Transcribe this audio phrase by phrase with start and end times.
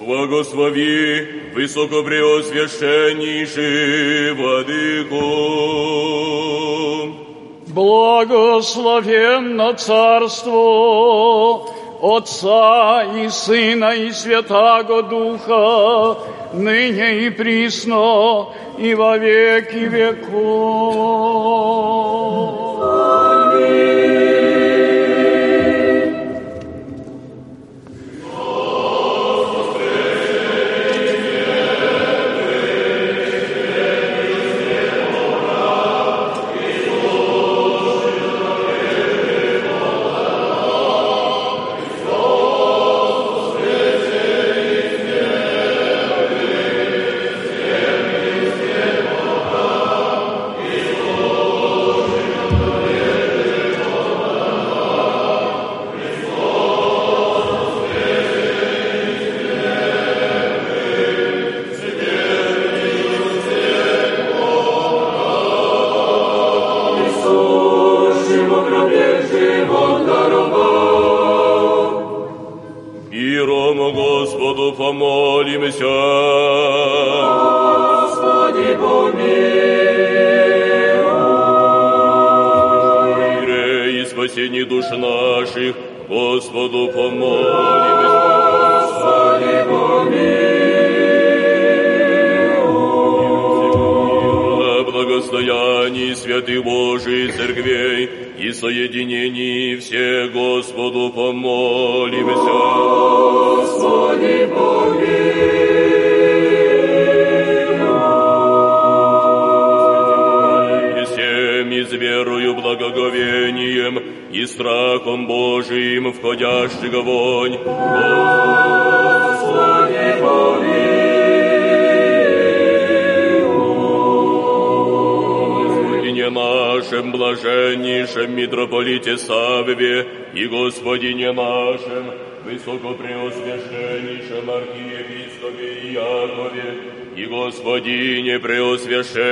[0.00, 5.20] Благослови высокопреосвященнейший Владыку.
[7.66, 11.66] Благословенно царство
[12.02, 16.16] Отца и Сына и Святаго Духа,
[16.54, 18.48] ныне и присно,
[18.78, 21.20] и во веки веков.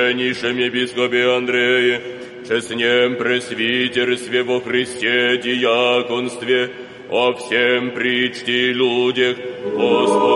[0.08, 2.00] Преосвященнейшем епископе Андрее,
[2.46, 6.70] честнем пресвитерстве во Христе диаконстве,
[7.10, 10.28] о всем причте и людях, Господу.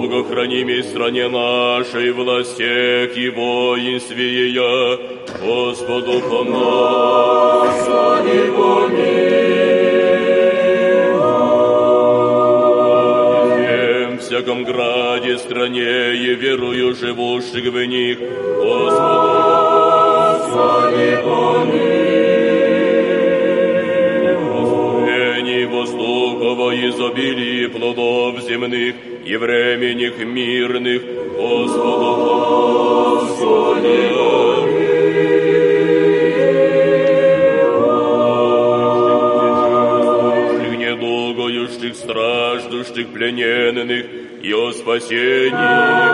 [0.00, 4.98] Богохранимей стране нашей, властях и воинстве ее,
[5.40, 7.58] Господу помолимся.
[15.28, 19.58] Граде, стране и верую живущих в них, Господи,
[25.70, 28.94] воздухово изобилии плодов земных
[29.24, 31.02] и временных мирных,
[31.36, 32.10] Господу
[33.36, 33.98] Господи,
[40.76, 46.08] недугующих, страждущих, плененных и о спасении.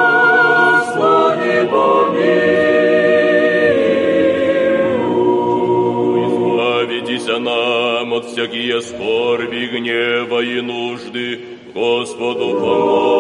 [6.27, 11.41] Избавитесь нам от всякие скорби, гнева и нужды,
[11.75, 13.15] Господу помоги.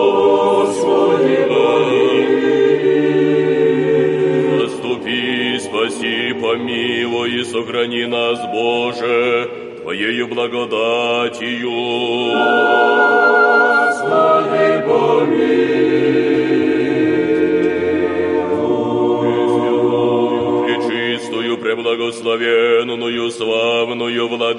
[4.58, 9.50] Заступи, спаси, помилуй и сохрани нас, Боже,
[9.82, 11.93] Твоею благодатью.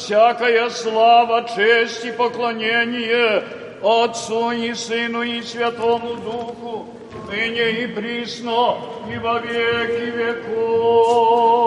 [0.00, 3.44] всякая слава, честь и поклонение
[3.82, 6.86] Отцу и Сыну и Святому Духу,
[7.28, 8.78] ныне и присно,
[9.12, 11.59] и во веки веков.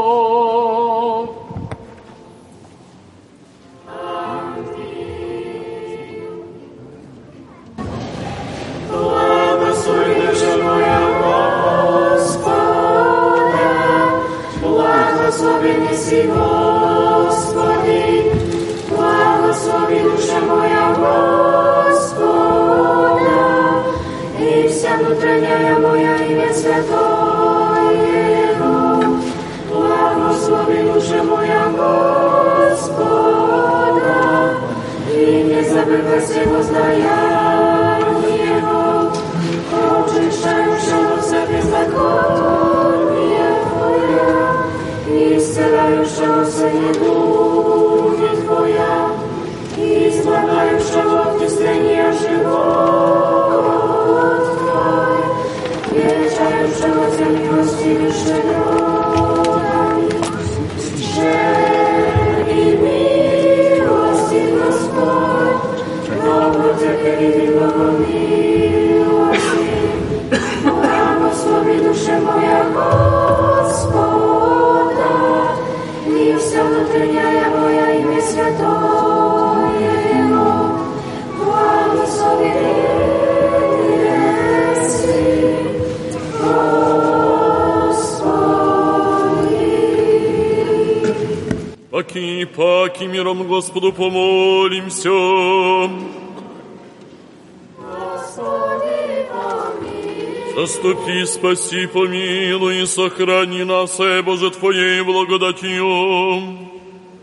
[101.24, 106.70] Заступи, спаси, помилуй и сохрани нас, э, Боже, Твоей благодатью.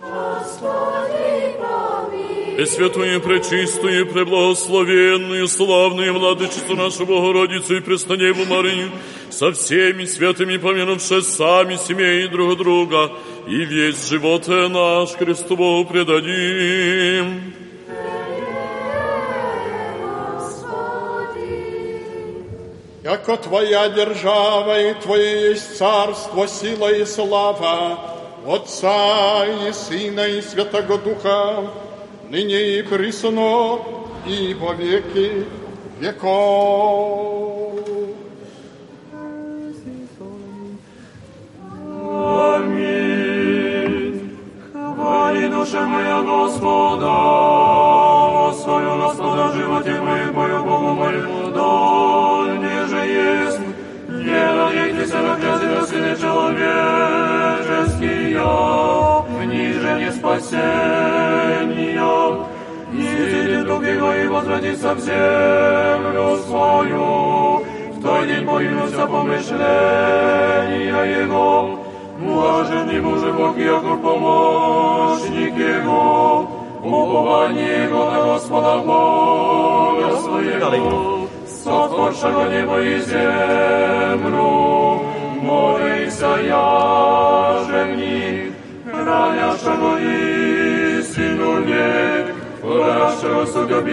[0.01, 2.57] Господи, помилуй.
[2.57, 8.91] Пресвятую, пречистую, преблагословенную, славную владычицу нашу Богородицу и Преснодеву Марию,
[9.31, 13.11] со всеми святыми помянувши сами семей друг друга,
[13.47, 17.50] и весь живот наш Христу Богу предадим.
[23.21, 27.99] Яко Твоя держава и Твое есть царство, сила и слава,
[28.47, 31.71] Отца и Сына и Святого Духа,
[32.31, 33.81] ныне и присно,
[34.27, 35.45] и во веки
[35.99, 37.30] веков.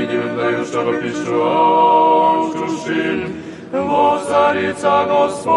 [0.08, 3.34] гибельную, чтобы пешком крушим.
[3.72, 5.57] Воцарится Господь.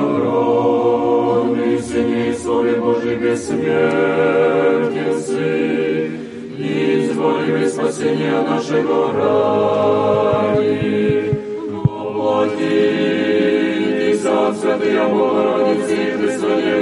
[0.00, 6.18] огромный, сыне соли Божий бессмертен Сын,
[6.58, 9.12] и изволили спасения нашего
[10.52, 11.38] ради.
[11.84, 12.78] Воплоти,
[13.98, 16.74] Ты сам, Святая Богородица, и Христа не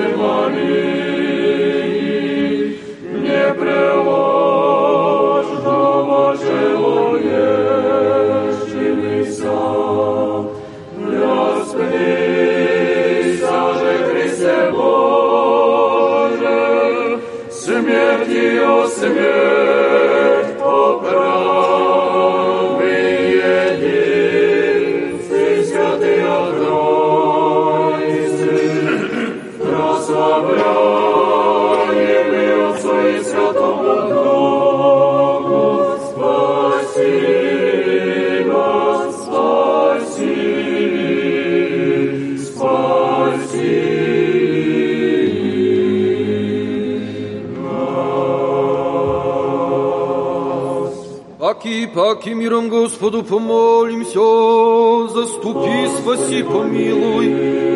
[52.08, 57.26] Паки, миром Господу помолимся, заступи, спаси, помилуй,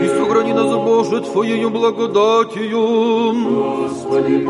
[0.04, 2.80] и сохрани нас, Боже, Твоею благодатью.
[3.34, 4.42] Господи,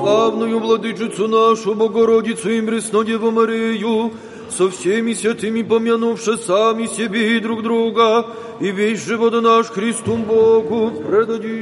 [0.00, 4.10] Славную владычицу нашу, Богородицу и Преснодеву Марию,
[4.50, 8.26] со всеми святыми помянувши сами себе и друг друга,
[8.58, 11.61] и весь живот наш Христу Богу предадим.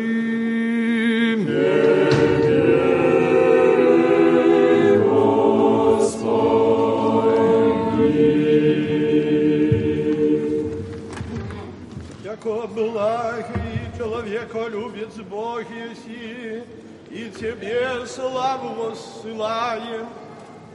[17.40, 20.06] Тебе славу воссылаем,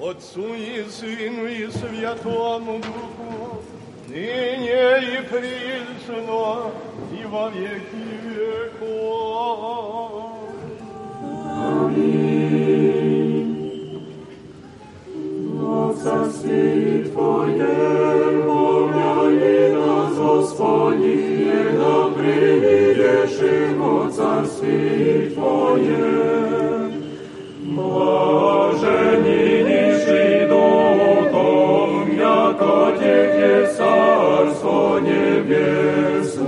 [0.02, 3.62] Отцу и Сыну и Святому Духу,
[4.08, 6.72] ныне и присно,
[7.14, 9.36] и во веки веков.
[16.02, 17.68] Царствие Твое,
[18.44, 26.05] помяни нас, Господи, когда прибудешь его Царствие Твое.
[33.76, 36.46] Царство Небесное.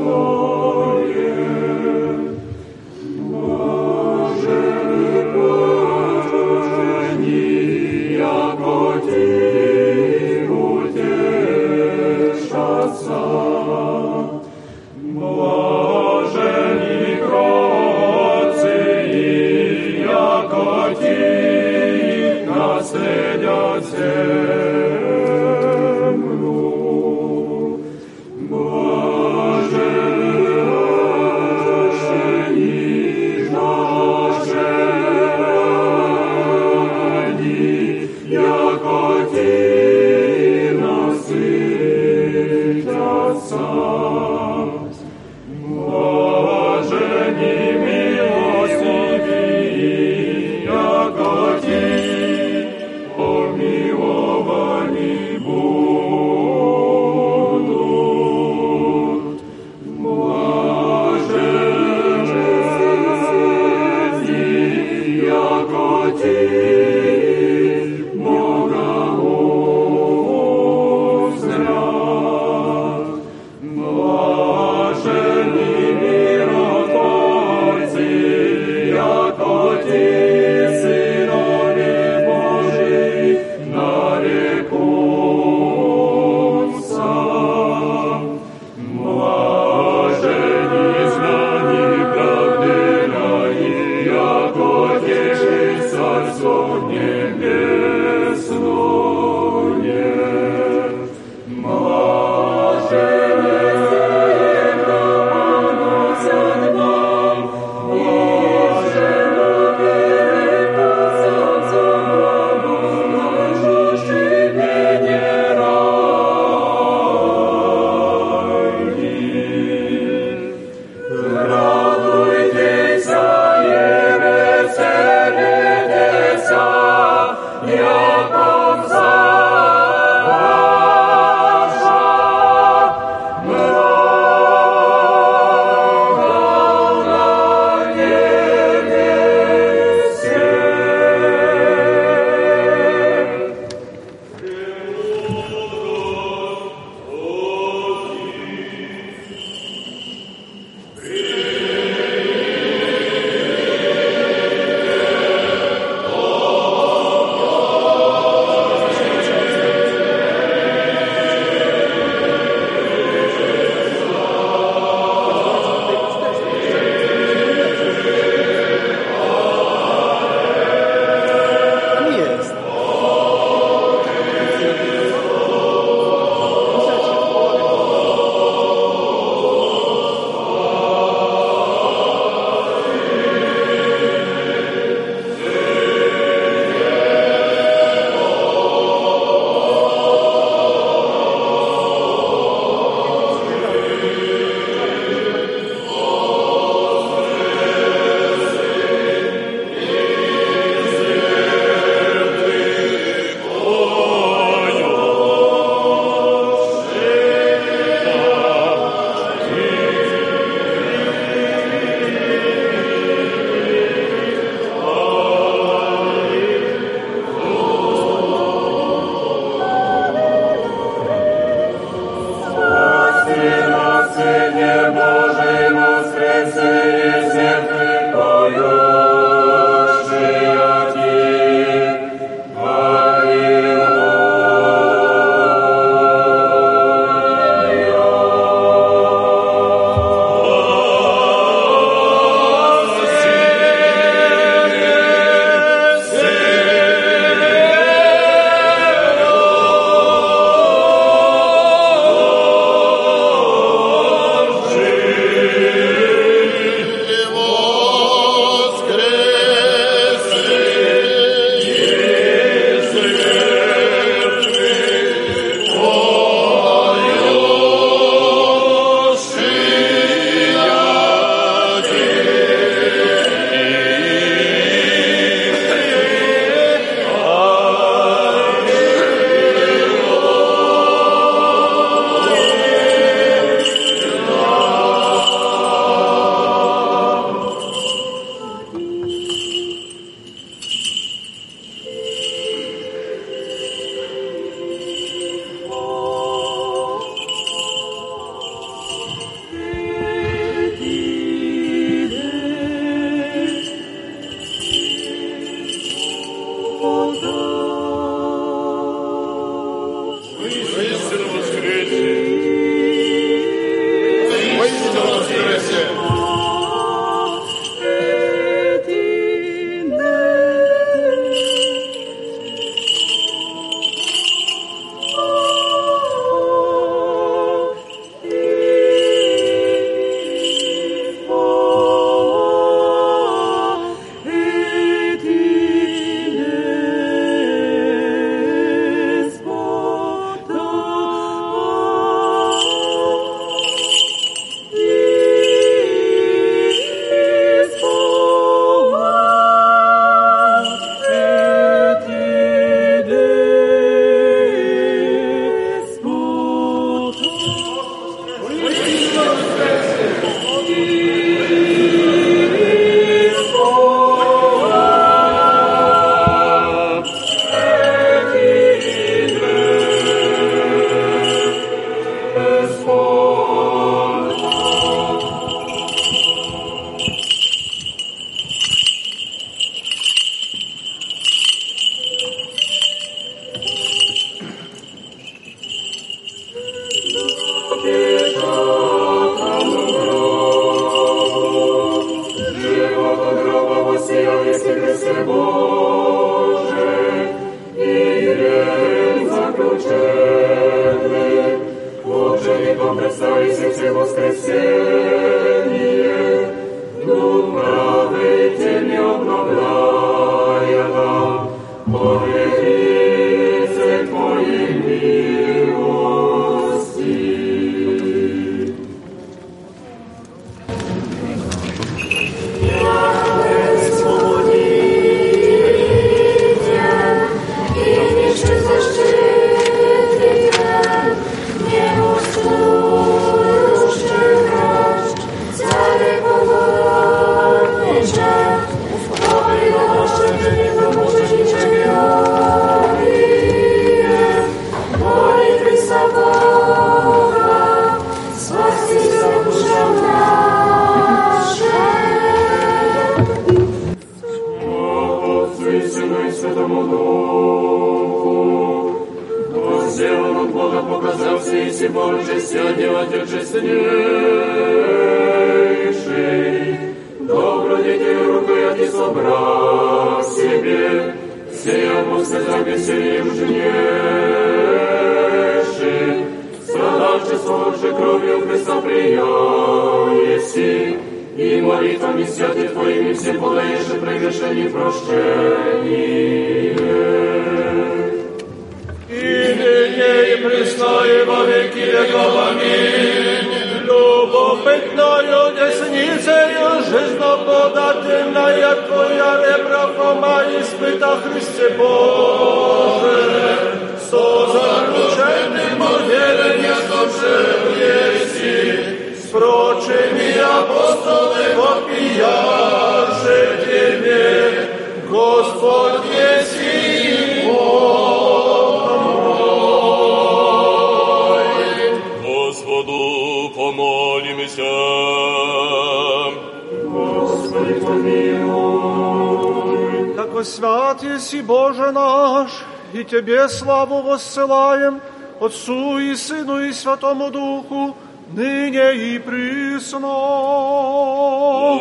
[535.58, 537.96] Отцу и Сыну и Святому Духу,
[538.32, 540.08] ныне и присно.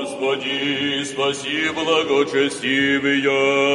[0.01, 3.66] Господи, спаси благочестивые.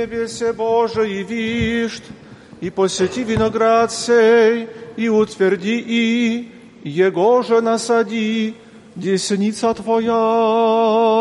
[0.00, 2.02] небесе Божие вишт,
[2.60, 6.48] и посети виноград сей, и утверди и,
[6.84, 8.54] Его же насади,
[8.94, 11.19] десница Твоя.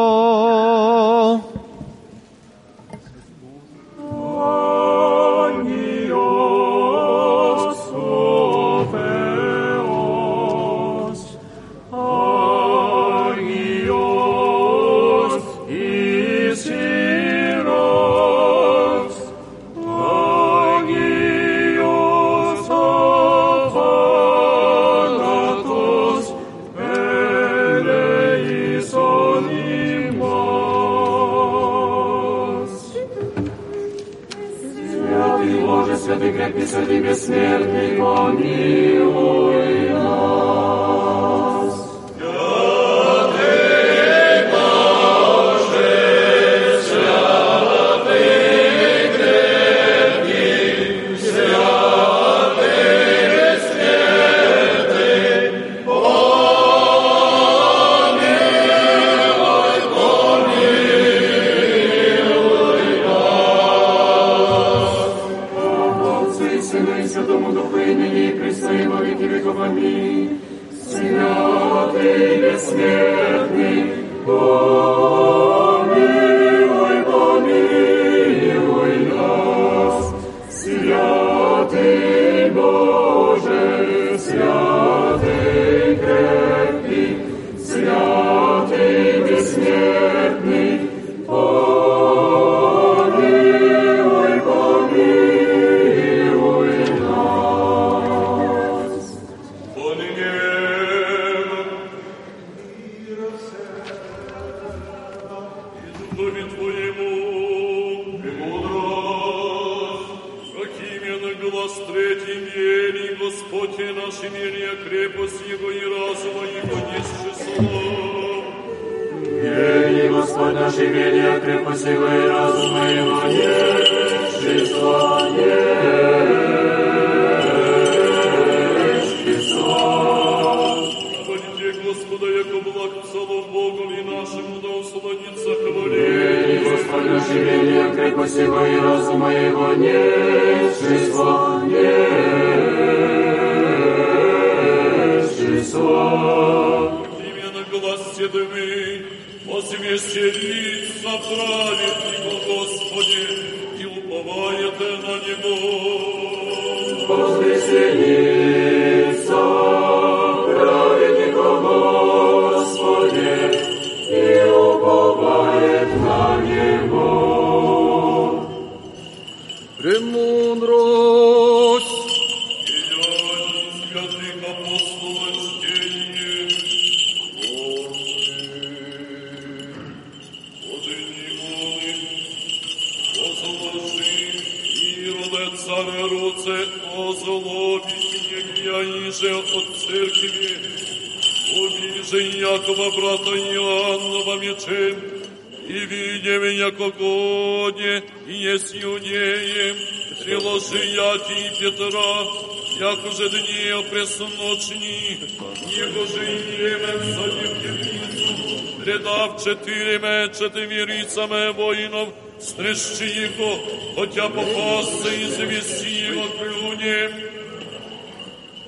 [214.20, 217.10] Тебя попасться извести от плюне,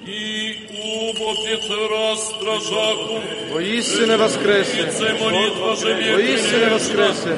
[0.08, 0.56] и
[1.12, 1.34] убо
[1.90, 3.22] раз стражаку.
[3.52, 4.86] Воистине воскресе.
[5.20, 6.16] Молитва живет.
[6.16, 7.38] Воистине воскресе.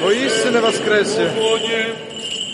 [0.00, 1.30] Воистине воскресе.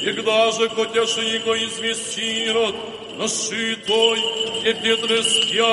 [0.02, 2.74] И когда же котяшико извести род,
[3.16, 4.18] нашитой,
[4.66, 5.22] и петре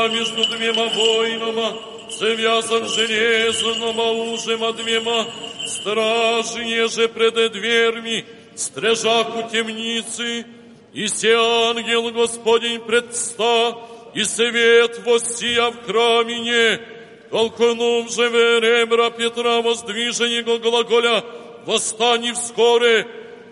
[0.10, 1.87] между двумя войнами,
[2.17, 3.99] связан железным
[4.34, 5.27] ужима двема,
[5.67, 8.25] стражи еже пред дверьми,
[8.56, 10.45] стрежак у темницы,
[10.93, 13.75] и се ангел Господень предста,
[14.15, 16.82] и свет воссия в храмине,
[17.30, 21.23] толкнув же ребра Петра воздвижа его глаголя,
[21.65, 23.06] восстани вскоре,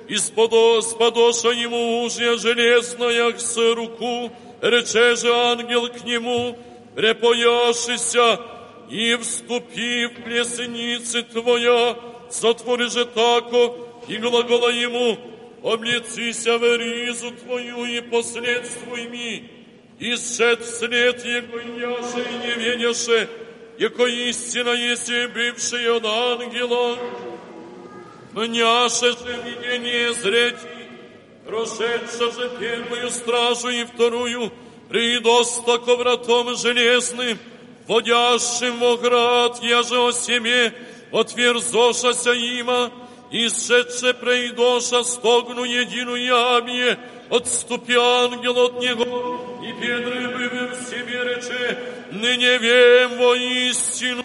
[0.08, 6.58] и сподо, сподоша ему ужья железная с руку, рече же ангел к нему,
[6.95, 8.39] препояшися,
[8.88, 11.96] и вступи в плесеницы твоя,
[12.31, 13.77] сотвори же тако,
[14.09, 15.18] и глагола ему,
[15.62, 19.51] облецися в ризу твою и последствуй ми,
[19.99, 23.29] и сет вслед его яше и не ведяше,
[23.79, 26.99] яко истина есть бывший от ангела,
[28.33, 30.57] Мняше же видение зрети,
[31.44, 34.53] прошедша же первую стражу и вторую,
[34.88, 37.38] придоста ко вратом железным,
[37.87, 40.73] водящим во град, я же о себе,
[41.12, 42.90] отверзошася има,
[43.31, 46.99] и сшедше прейдоша стогну едину ямье,
[47.31, 51.79] отступи ангел от него, и Петры вывел в себе рече,
[52.12, 54.25] ныне вем воистину,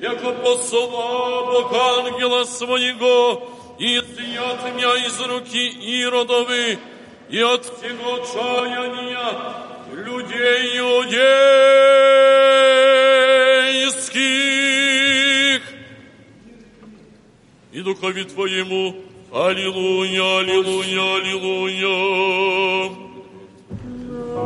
[0.00, 5.66] яко посла Бог ангела своего, и изъят меня из руки
[6.02, 6.78] Иродовы,
[7.28, 9.67] и от всего чаяния
[9.99, 11.19] людей иудейских.
[17.71, 18.95] И духови Твоему,
[19.31, 22.39] Аллилуйя, Аллилуйя, Аллилуйя.
[24.29, 24.37] Вся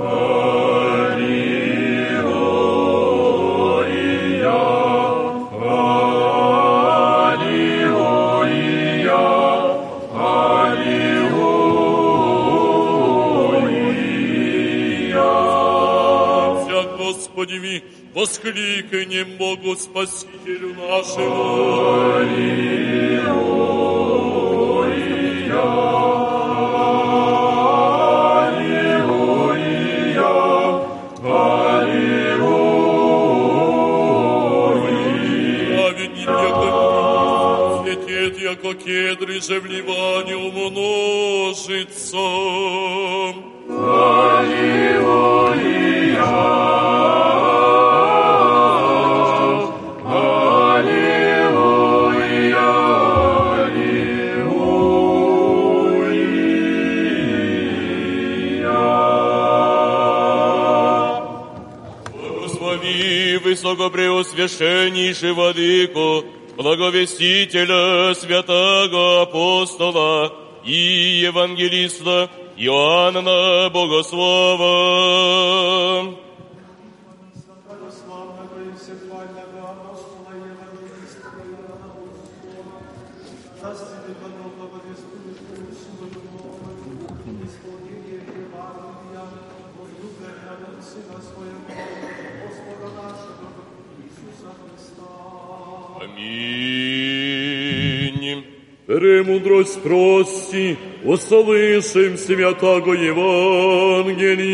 [17.44, 22.16] Господи, воскликнем Богу Спасителю нашему.
[22.16, 23.34] Аллилуйя.
[38.40, 42.18] яко кедры же в Ливане умножится.
[43.70, 44.84] Аллилуйя!
[63.54, 66.26] Высокопреосвященнейший Владыку,
[66.58, 70.34] благовестителя святого апостола
[70.66, 75.34] и евангелиста Иоанна Богослова.
[96.02, 97.14] Аминь.
[98.86, 104.54] Премудрость прости, услышим святого Евангелия.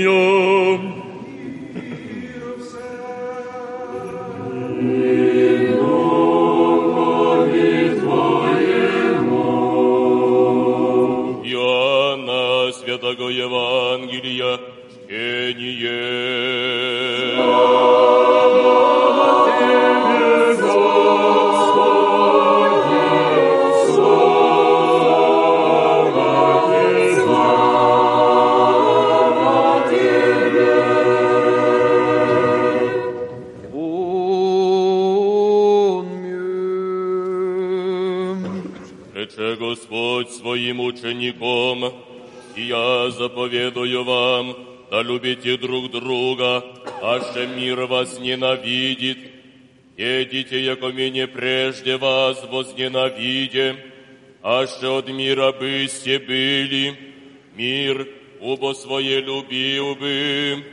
[11.43, 14.59] Иоанна Святого Евангелия,
[15.07, 16.19] чтение.
[17.37, 18.68] Аминь.
[40.19, 41.93] Господь своим учеником,
[42.55, 44.55] и я заповедую вам,
[44.91, 46.63] да любите друг друга,
[47.01, 49.17] аще мир вас ненавидит.
[49.97, 53.77] Едите, яко мене прежде вас возненавидя,
[54.43, 56.97] аще от мира бысте были,
[57.55, 58.07] мир
[58.41, 60.65] убо свое любил бы.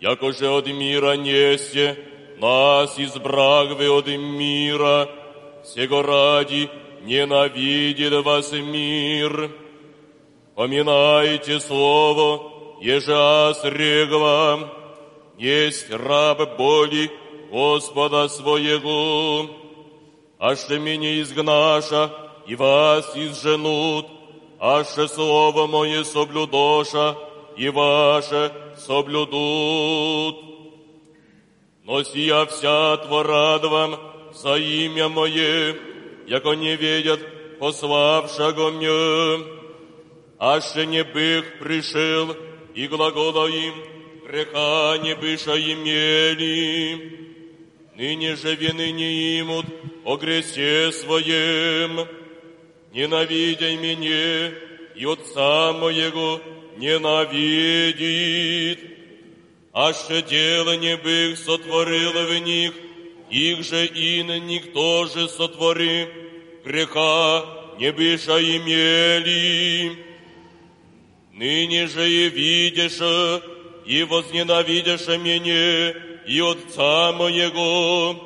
[0.00, 1.96] Яко же от мира несте,
[2.40, 5.08] нас избраг вы от мира,
[5.64, 6.68] сего ради
[7.02, 9.50] ненавидит вас мир.
[10.54, 14.70] Поминайте слово, рег вам,
[15.38, 17.10] есть раб боли
[17.50, 19.48] Господа своего,
[20.38, 22.10] аще меня изгнаша,
[22.46, 24.06] и вас изженут,
[24.58, 27.16] аще слово мое соблюдоша,
[27.56, 30.36] и ваше соблюдут.
[31.84, 33.98] Но сия вся творад вам
[34.34, 35.74] за имя Мое,
[36.28, 37.20] яко не видят
[37.58, 39.44] пославшего мне.
[40.38, 42.36] Аще не бых пришел,
[42.74, 43.74] и глагола им
[44.26, 47.18] греха не быша имели.
[47.96, 49.66] Ныне же вины не имут
[50.04, 52.06] о гресе своем.
[52.92, 54.52] Ненавидя меня,
[54.94, 56.40] и Отца моего
[56.76, 57.18] ненавидит.
[59.72, 62.74] Аще дело не бых сотворил в них,
[63.30, 66.08] их же ин никто же сотвори,
[66.64, 67.44] греха
[67.78, 69.98] не быша имели.
[71.32, 73.00] Ныне же и видишь,
[73.86, 75.90] и возненавидишь меня,
[76.26, 78.16] и Отца моего,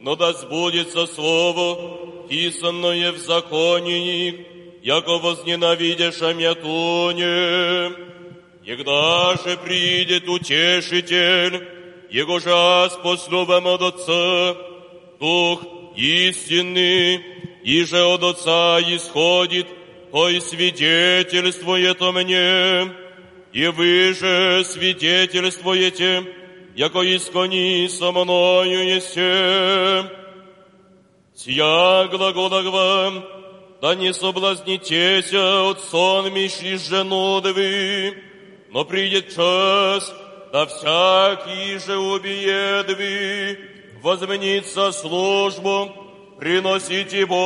[0.00, 4.46] но да сбудется Слово, писанное в законе
[4.82, 7.94] яко возненавидишь меня туне.
[8.64, 11.68] Егда же придет утешитель,
[12.11, 14.55] Его же аз послу вам от Отца,
[15.19, 15.61] Дух
[15.95, 17.23] истинный,
[17.63, 19.67] и же от Отца исходит,
[20.11, 22.93] Кой свидетельствует о мне,
[23.51, 26.23] и вы же свидетельствуете,
[26.75, 30.09] яко искони со мною есте.
[31.35, 33.25] Сия глагола вам,
[33.81, 38.17] да не соблазнитеся от сонмищи женудовы,
[38.71, 40.13] но придет час,
[40.52, 43.58] да всякий же убиедви
[44.02, 45.90] возменится службу,
[46.38, 47.40] приносите Богу.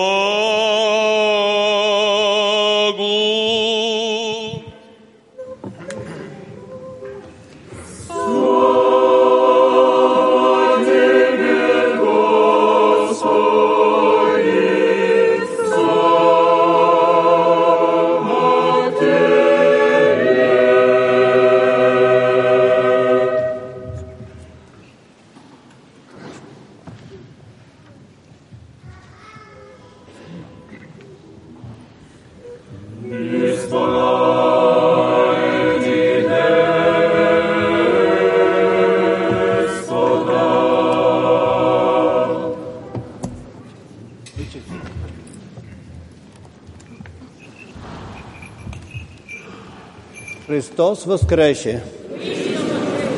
[50.76, 51.82] Христос воскресе!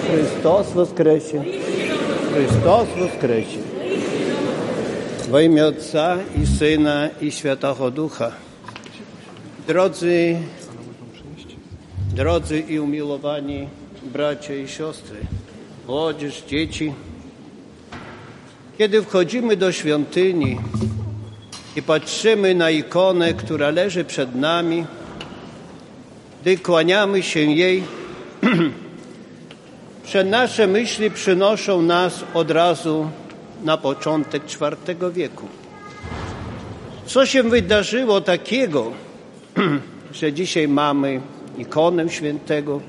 [0.07, 1.41] Христос воскресе!
[2.33, 3.59] Христос воскресе!
[5.31, 8.31] W imię Ojca i Syna i Świętego Ducha.
[9.67, 10.37] Drodzy,
[12.15, 13.67] drodzy i umiłowani
[14.03, 15.17] bracia i siostry,
[15.87, 16.93] młodzież, dzieci,
[18.77, 20.59] kiedy wchodzimy do świątyni
[21.75, 24.85] i patrzymy na ikonę, która leży przed nami,
[26.48, 27.82] gdy kłaniamy się jej,
[30.04, 33.10] przed nasze myśli przynoszą nas od razu
[33.64, 35.48] na początek IV wieku.
[37.06, 38.92] Co się wydarzyło takiego,
[40.18, 41.20] że dzisiaj mamy
[41.58, 42.80] ikonę świętego,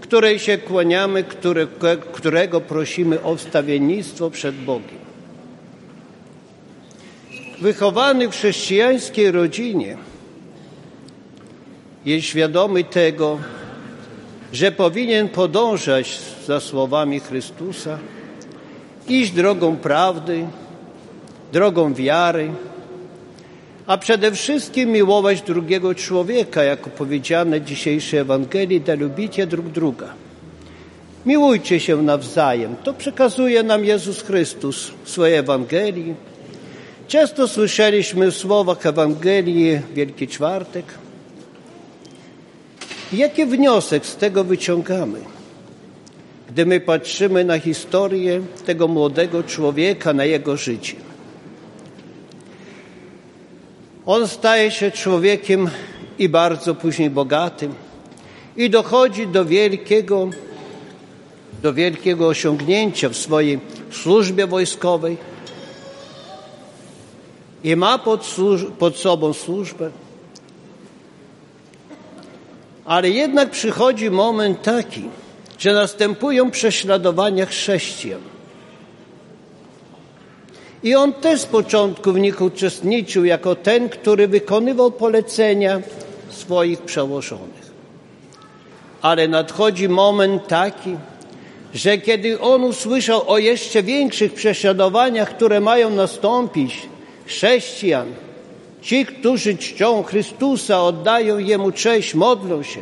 [0.00, 1.66] której się kłaniamy, które,
[2.12, 5.00] którego prosimy o wstawiennictwo przed Bogiem.
[7.60, 9.96] Wychowany w chrześcijańskiej rodzinie
[12.04, 13.38] jest świadomy tego,
[14.52, 17.98] że powinien podążać za słowami Chrystusa,
[19.08, 20.46] iść drogą prawdy,
[21.52, 22.50] drogą wiary,
[23.86, 30.14] a przede wszystkim miłować drugiego człowieka, jako powiedziane w dzisiejszej Ewangelii, da lubicie drug druga.
[31.26, 32.76] Miłujcie się nawzajem.
[32.84, 36.14] To przekazuje nam Jezus Chrystus w swojej Ewangelii.
[37.08, 40.84] Często słyszeliśmy w słowach Ewangelii Wielki Czwartek.
[43.12, 45.20] Jaki wniosek z tego wyciągamy?
[46.50, 50.96] Gdy my patrzymy na historię tego młodego człowieka, na jego życie.
[54.06, 55.70] On staje się człowiekiem
[56.18, 57.74] i bardzo później bogatym
[58.56, 60.30] i dochodzi do wielkiego,
[61.62, 63.58] do wielkiego osiągnięcia w swojej
[63.90, 65.16] służbie wojskowej
[67.64, 68.36] i ma pod,
[68.78, 69.90] pod sobą służbę.
[72.84, 75.04] Ale jednak przychodzi moment taki,
[75.58, 78.20] że następują prześladowania chrześcijan.
[80.82, 85.80] I on też z początku w nich uczestniczył jako ten, który wykonywał polecenia
[86.30, 87.70] swoich przełożonych.
[89.02, 90.96] Ale nadchodzi moment taki,
[91.74, 96.88] że kiedy on usłyszał o jeszcze większych prześladowaniach, które mają nastąpić
[97.26, 98.06] chrześcijan,
[98.82, 102.80] ci, którzy czczą Chrystusa, oddają Jemu cześć, modlą się,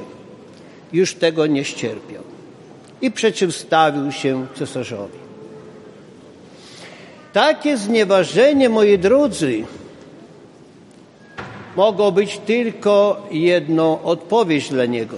[0.92, 2.22] już tego nie ścierpiał
[3.02, 5.18] i przeciwstawił się cesarzowi.
[7.32, 9.64] Takie znieważenie, moi drodzy,
[11.76, 15.16] mogło być tylko jedną odpowiedź dla niego.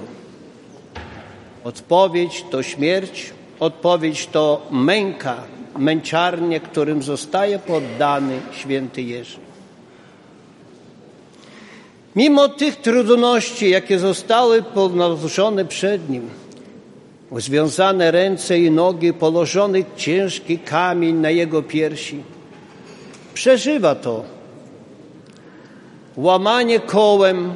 [1.64, 5.37] Odpowiedź to śmierć, odpowiedź to męka,
[5.78, 9.50] męczarnie, którym zostaje poddany święty Jerzy.
[12.17, 16.31] Mimo tych trudności, jakie zostały podnoszone przed nim,
[17.37, 22.23] związane ręce i nogi, położony ciężki kamień na jego piersi,
[23.35, 24.25] przeżywa to.
[26.17, 27.53] Łamanie kołem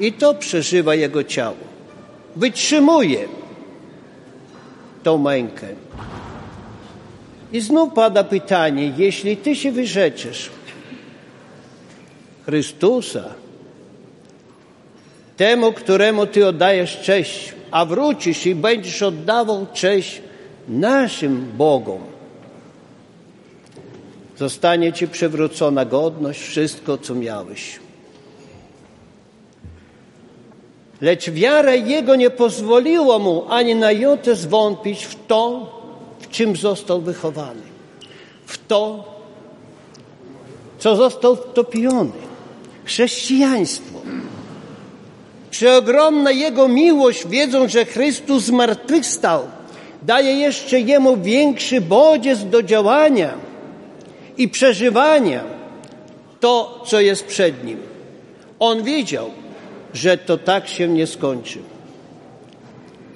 [0.00, 1.56] i to przeżywa jego ciało.
[2.36, 3.28] Wytrzymuje
[5.02, 5.66] tą mękę.
[7.52, 10.50] I znów pada pytanie, jeśli ty się wyrzeczysz
[12.46, 13.24] Chrystusa,
[15.36, 20.22] temu, któremu ty oddajesz cześć, a wrócisz i będziesz oddawał cześć
[20.68, 22.00] naszym Bogom,
[24.38, 27.80] zostanie ci przywrócona godność, wszystko, co miałeś.
[31.00, 35.72] Lecz wiara jego nie pozwoliła mu ani na jotę zwątpić w to,
[36.20, 37.62] w czym został wychowany,
[38.46, 39.04] w to,
[40.78, 42.31] co został wtopiony.
[42.84, 44.00] Chrześcijaństwo.
[45.50, 49.42] Przeogromna Jego miłość, wiedząc, że Chrystus zmartwychwstał,
[50.02, 53.34] daje jeszcze Jemu większy bodziec do działania
[54.38, 55.44] i przeżywania
[56.40, 57.78] to, co jest przed Nim.
[58.58, 59.30] On wiedział,
[59.94, 61.58] że to tak się nie skończy.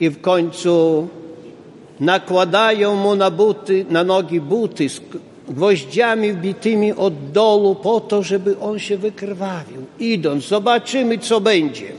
[0.01, 1.09] I w końcu
[2.01, 4.87] nakładają mu na buty, na nogi buty
[5.49, 9.82] gwoździami wbitymi od dołu po to, żeby on się wykrwawił.
[9.99, 11.92] Idąc, zobaczymy, co będzie.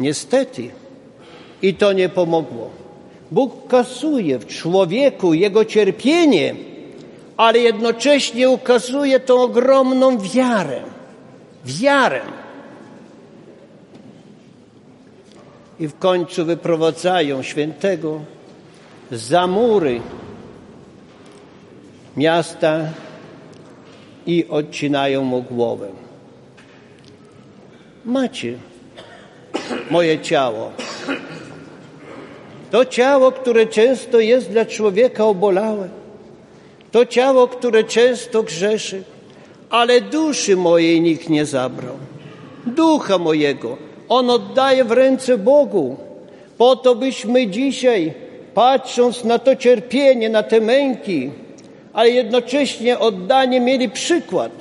[0.00, 0.70] Niestety
[1.62, 2.70] i to nie pomogło.
[3.30, 6.54] Bóg kasuje w człowieku jego cierpienie,
[7.36, 10.82] ale jednocześnie ukazuje tą ogromną wiarę.
[11.64, 12.20] Wiarę.
[15.80, 18.20] I w końcu wyprowadzają świętego
[19.12, 20.00] za mury
[22.18, 22.80] miasta
[24.26, 25.88] i odcinają mu głowę.
[28.04, 28.54] Macie
[29.90, 30.70] moje ciało.
[32.70, 35.88] To ciało, które często jest dla człowieka obolałe.
[36.90, 39.02] To ciało, które często grzeszy,
[39.70, 41.96] ale duszy mojej nikt nie zabrał.
[42.66, 43.76] Ducha mojego
[44.08, 45.96] On oddaje w ręce Bogu.
[46.58, 48.14] Po to byśmy dzisiaj,
[48.54, 51.30] patrząc na to cierpienie, na te męki,
[51.98, 54.52] ale jednocześnie oddanie mieli przykład.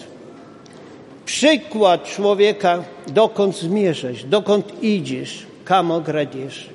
[1.25, 6.69] Przykład człowieka, dokąd zmierzasz, dokąd idziesz, kamo gradziesz.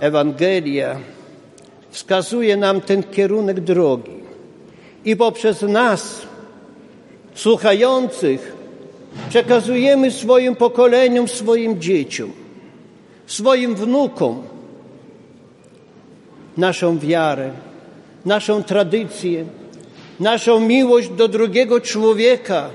[0.00, 0.96] Ewangelia
[1.90, 4.20] wskazuje nam ten kierunek drogi
[5.04, 6.22] i poprzez nas,
[7.34, 8.56] słuchających,
[9.28, 12.32] przekazujemy swoim pokoleniom, swoim dzieciom,
[13.26, 14.42] swoim wnukom
[16.56, 17.50] naszą wiarę,
[18.24, 19.44] naszą tradycję,
[20.20, 22.70] naszą miłość do drugiego człowieka.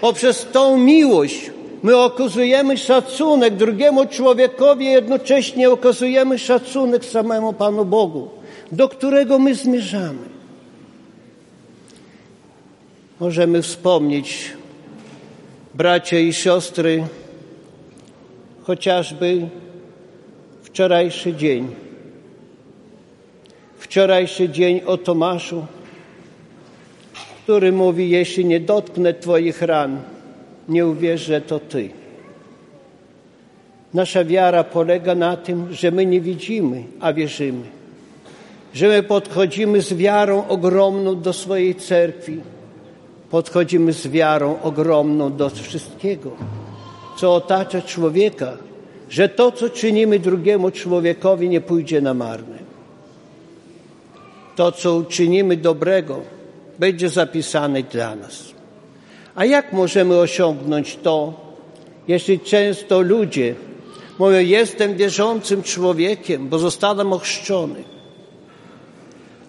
[0.00, 1.50] Poprzez tą miłość
[1.82, 8.28] my okazujemy szacunek drugiemu człowiekowi, jednocześnie okazujemy szacunek samemu Panu Bogu,
[8.72, 10.30] do którego my zmierzamy.
[13.20, 14.52] Możemy wspomnieć,
[15.74, 17.04] bracia i siostry,
[18.62, 19.48] chociażby
[20.62, 21.89] wczorajszy dzień.
[23.90, 25.66] Wczorajszy dzień o Tomaszu,
[27.42, 30.00] który mówi: Jeśli nie dotknę Twoich ran,
[30.68, 31.90] nie uwierzę, że to Ty.
[33.94, 37.62] Nasza wiara polega na tym, że my nie widzimy, a wierzymy.
[38.74, 42.40] Że my podchodzimy z wiarą ogromną do swojej cerkwi.
[43.30, 46.30] Podchodzimy z wiarą ogromną do wszystkiego,
[47.18, 48.56] co otacza człowieka,
[49.08, 52.59] że to, co czynimy drugiemu człowiekowi, nie pójdzie na marne.
[54.60, 56.20] To, co uczynimy dobrego,
[56.78, 58.44] będzie zapisane dla nas.
[59.34, 61.32] A jak możemy osiągnąć to,
[62.08, 63.54] jeśli często ludzie
[64.18, 67.84] mówią, jestem wierzącym człowiekiem, bo zostałem ochrzczony,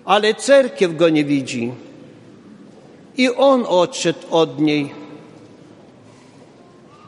[0.06, 1.72] ale cerkiew go nie widzi
[3.18, 4.92] i on odszedł od niej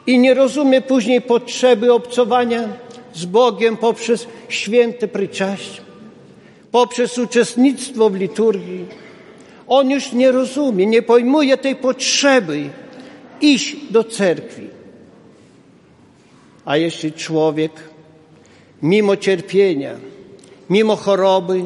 [0.08, 2.70] i nie rozumie później potrzeby obcowania
[3.14, 5.93] z Bogiem poprzez święte pryczaście,
[6.74, 8.86] poprzez uczestnictwo w liturgii.
[9.68, 12.70] On już nie rozumie, nie pojmuje tej potrzeby
[13.42, 14.68] iść do cerkwi.
[16.66, 17.72] A jeśli człowiek
[18.82, 19.96] mimo cierpienia,
[20.70, 21.64] mimo choroby,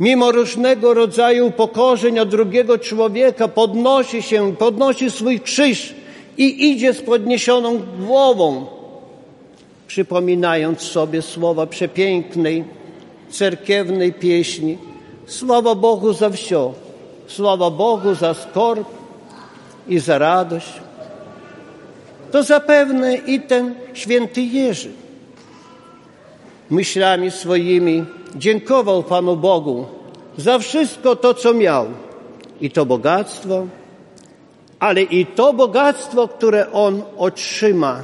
[0.00, 5.94] mimo różnego rodzaju upokorzeń od drugiego człowieka podnosi się, podnosi swój krzyż
[6.38, 8.66] i idzie z podniesioną głową,
[9.86, 12.64] przypominając sobie słowa przepięknej,
[13.34, 14.78] cerkiewnej pieśni.
[15.26, 16.72] Sława Bogu za wsio,
[17.26, 18.88] sława Bogu za skorb
[19.88, 20.72] i za radość.
[22.32, 24.90] To zapewne i ten święty Jerzy
[26.70, 28.04] myślami swoimi
[28.36, 29.86] dziękował Panu Bogu
[30.38, 31.86] za wszystko to, co miał.
[32.60, 33.66] I to bogactwo,
[34.78, 38.02] ale i to bogactwo, które on otrzyma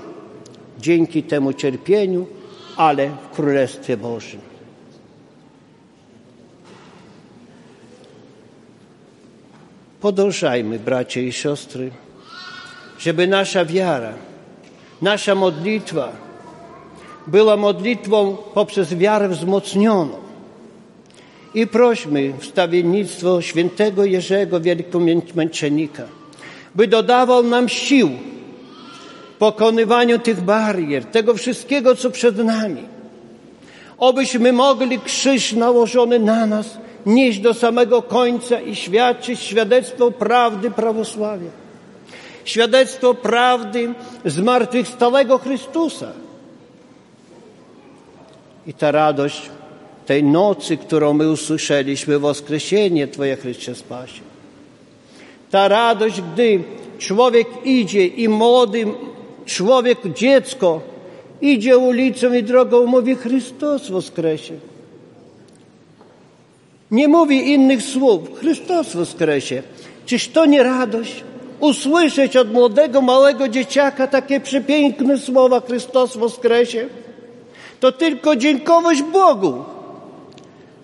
[0.78, 2.26] dzięki temu cierpieniu,
[2.76, 4.49] ale w Królestwie Bożym.
[10.00, 11.90] Podążajmy, bracia i siostry,
[12.98, 14.12] żeby nasza wiara,
[15.02, 16.12] nasza modlitwa
[17.26, 20.16] była modlitwą poprzez wiarę wzmocnioną.
[21.54, 26.04] I prośmy wstawiennictwo świętego Jerzego Wielkomęczennika,
[26.74, 28.10] by dodawał nam sił
[29.38, 32.82] pokonywaniu tych barier, tego wszystkiego, co przed nami.
[33.98, 41.50] Obyśmy mogli krzyż nałożony na nas nieść do samego końca i świadczyć świadectwo prawdy prawosławia.
[42.44, 43.94] Świadectwo prawdy
[44.24, 46.12] zmartwychwstałego Chrystusa.
[48.66, 49.50] I ta radość
[50.06, 54.20] tej nocy, którą my usłyszeliśmy, woskresie Twoje Chryste Spasie.
[55.50, 56.62] Ta radość, gdy
[56.98, 58.86] człowiek idzie i młody
[59.46, 60.80] człowiek, dziecko,
[61.40, 64.69] idzie ulicą i drogą, mówi Chrystus woskresie.
[66.90, 68.20] Nie mówi innych słów.
[68.40, 69.62] Chrystus woskresie.
[70.06, 71.24] Czyż to nie radość?
[71.60, 76.88] Usłyszeć od młodego, małego dzieciaka takie przepiękne słowa Chrystus woskresie?
[77.80, 79.64] To tylko dziękować Bogu,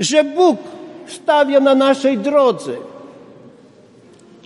[0.01, 0.57] że Bóg
[1.07, 2.73] stawia na naszej drodze.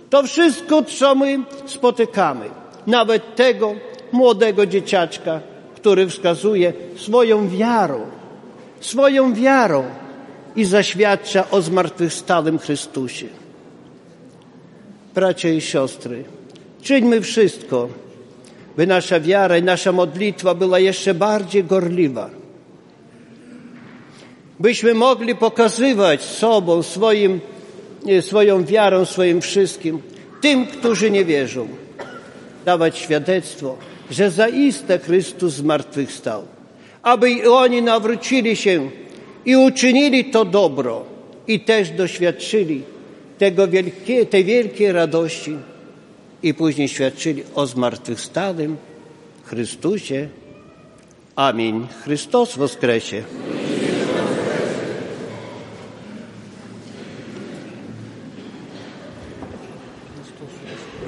[0.09, 2.45] To wszystko, co my spotykamy.
[2.87, 3.75] Nawet tego
[4.11, 5.39] młodego dzieciaczka,
[5.75, 7.99] który wskazuje swoją wiarą,
[8.79, 9.83] swoją wiarą
[10.55, 13.27] i zaświadcza o zmartwychwstałym Chrystusie.
[15.15, 16.23] Bracia i siostry,
[16.81, 17.89] czyńmy wszystko,
[18.77, 22.29] by nasza wiara i nasza modlitwa była jeszcze bardziej gorliwa.
[24.59, 27.39] Byśmy mogli pokazywać sobą, swoim,
[28.21, 30.01] swoją wiarą, swoim wszystkim,
[30.41, 31.67] tym, którzy nie wierzą,
[32.65, 33.77] dawać świadectwo,
[34.11, 36.43] że zaiste Chrystus zmartwychwstał,
[37.03, 38.89] aby i oni nawrócili się
[39.44, 41.04] i uczynili to dobro
[41.48, 42.82] i też doświadczyli
[43.38, 45.56] tego wielkie, tej wielkiej radości
[46.42, 48.76] i później świadczyli o zmartwychwstałym
[49.44, 50.28] Chrystusie.
[51.36, 51.86] Amin.
[52.04, 53.22] Chrystus woskresie.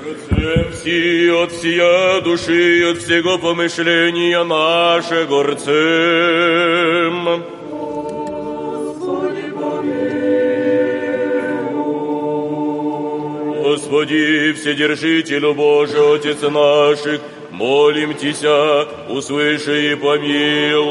[0.07, 5.75] Отцем все от всея души и от всего помышления наше горцем.
[13.64, 20.84] Господи, Вседержителю Божий, Отец наших, молим Тися, услыши и помилуй.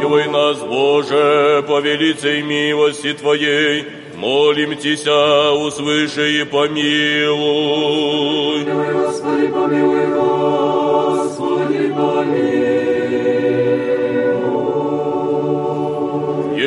[0.00, 3.84] Помилуй нас, Боже, по велицей милости Твоей,
[4.16, 7.34] молим Тися, услыши и помилуй.
[8.64, 12.59] Господи, помилуй, Господи, помилуй.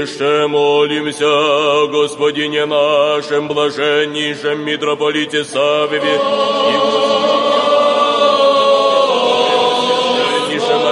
[0.03, 6.01] Еще молимся Господине нашем, блаженнейшем митрополите Савве.
[6.01, 6.77] И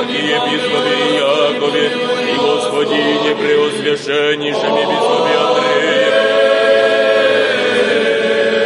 [0.01, 1.87] архиепископе Якове
[2.31, 6.11] и Господине преосвященнейшем епископе Андрее,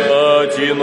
[0.08, 0.74] Тати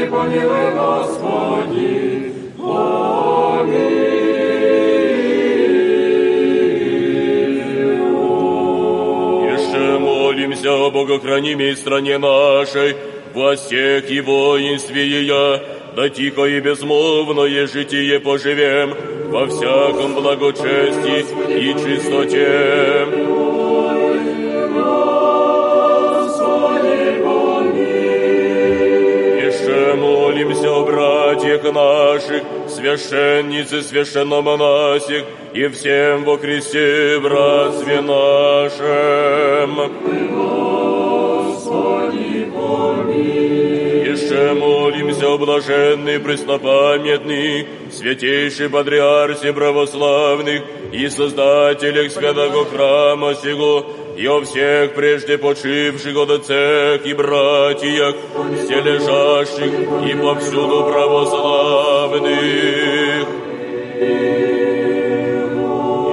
[0.00, 2.00] Господи, помилуй, Господи,
[9.52, 12.96] Еще молимся о богохранимой стране нашей,
[13.34, 15.62] властях и воинстве ее,
[15.96, 18.94] да тихо и безмолвное житие поживем
[19.30, 21.26] во всяком благочестии
[21.58, 23.09] и чистоте.
[31.60, 39.70] Братьях наших, священнице, священномонасих и всем во Христе братстве нашем.
[44.04, 53.86] Еще молимся блаженный, преснопамятный, святейший патриарсе православных и создателях святого храма сего,
[54.20, 58.14] и о всех прежде почивших от отцах и братьях,
[58.58, 59.72] все лежащих
[60.06, 62.30] и повсюду православных.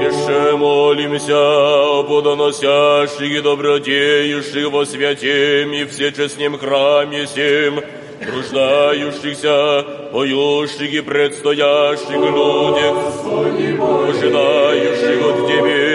[0.07, 7.81] Еще молимся о плодоносящих и добродеющих во святем и всечестнем храме сем,
[8.23, 12.95] труждающихся, поющих и предстоящих людях,
[14.07, 15.86] ожидающих от Тебе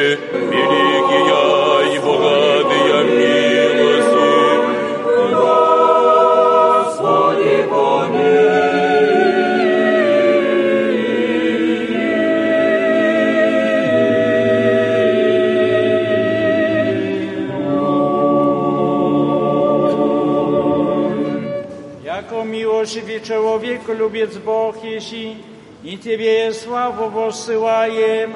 [22.82, 25.36] Jako miłościwy człowiek, lubiec Bóg jeśli
[25.84, 28.34] i Ciebie sławę posyłajem,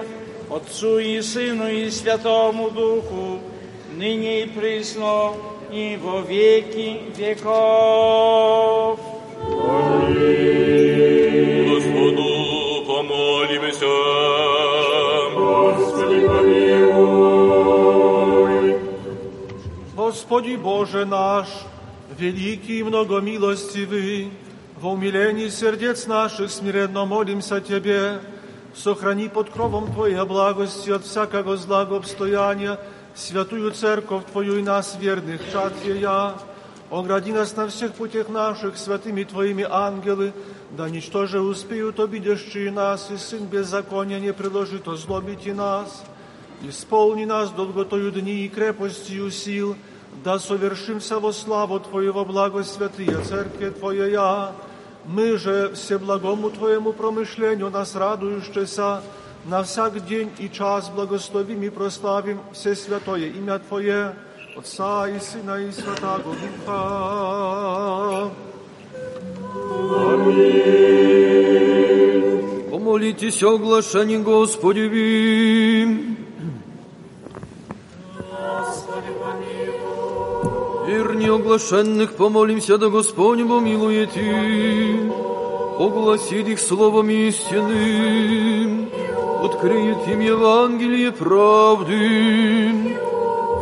[0.49, 3.39] Otcu i Synu i Świętemu Duchu,
[3.97, 5.33] nyní i prysno
[5.71, 8.99] i wo wieki wieków.
[11.69, 12.23] Господу
[12.87, 13.85] помолимся.
[15.35, 17.31] Господи, помилуй.
[19.95, 21.47] Господи Боже наш,
[22.18, 24.32] великий и многомилостивый,
[24.80, 28.20] во умилении сердец наших смиренно молимся Тебе,
[28.74, 32.78] сохрани под кровом Твоей благости от всякого злого обстояния
[33.14, 36.34] святую церковь Твою и нас, верных чад Твоя,
[36.90, 40.32] огради нас на всех путях наших святыми Твоими ангелы,
[40.70, 46.04] да ничтоже успеют обидящие нас, и Сын беззакония не приложит озлобить и нас.
[46.62, 49.76] Исполни нас долготою дни и крепостью сил,
[50.24, 54.52] да совершимся во славу Твою во благо святые Церкви Твоя.
[55.04, 59.02] Мы же всеблагому Твоему промышлению нас радующийся,
[59.44, 64.16] на всяк день и час благословим и прославим все святое имя Твое,
[64.56, 68.30] Отца и Сына и Святаго Духа.
[72.70, 76.16] Помолитесь о глашении Господевим.
[80.86, 85.12] Верни оглашенных, помолимся, да Господь помилует их.
[85.80, 88.88] Огласит их словом истинным,
[89.42, 92.94] откроет им Евангелие правды.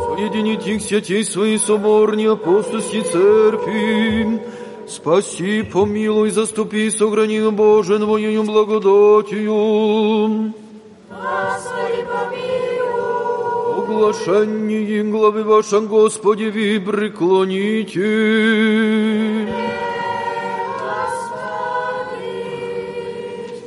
[0.05, 4.43] Соединить их сетей своей соборни апостольской церкви.
[4.87, 10.53] Спаси, помилуй, заступи, сохрани, Боже, Твоею благодатью.
[11.09, 12.54] Господи, помилуй.
[13.84, 18.00] Оглашение главы вашем Господи, вы преклоните.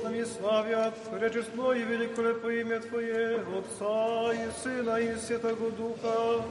[0.04, 6.44] Нами славят, пречестно и великолепное имя Твое, Отца и Сына и Святого Духа,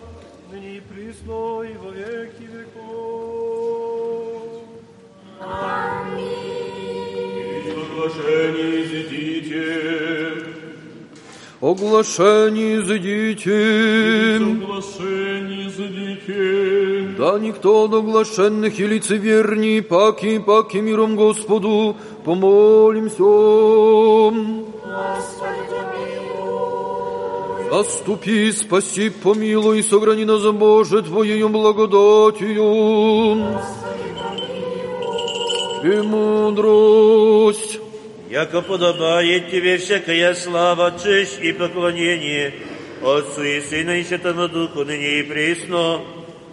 [0.53, 3.83] ныне и присно и во веки веков.
[7.67, 9.63] Соглашение изидите,
[11.60, 13.58] Оглашение соглашение
[15.68, 17.16] изидите.
[17.18, 23.18] Да никто от оглашенных и лицеверней, паки, паки миром Господу, помолимся.
[23.18, 24.68] Господи,
[26.38, 27.72] помилуй.
[27.72, 33.48] Заступи, спаси, помилуй, сохрани нас, Боже, Твоею благодатью.
[35.84, 37.80] И мудрость.
[38.30, 42.54] Яко подобает тебе всякая слава, честь и поклонение
[43.02, 46.02] Отцу и Сыну и Святому Духу, ныне и пресно,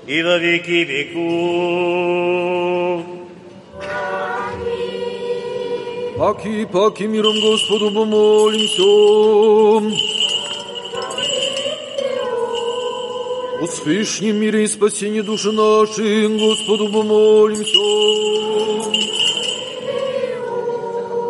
[0.06, 3.04] и во веки веков.
[6.16, 8.82] Паки, паки миром Господу помолимся.
[13.60, 19.13] О свышнем мире и спасении души нашей, Господу помолимся.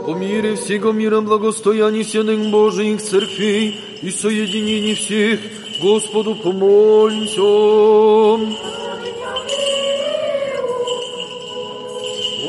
[0.06, 5.40] О мире всего мира благостоянии сенных Божиих церквей и соединении всех,
[5.80, 7.40] Господу помолимся.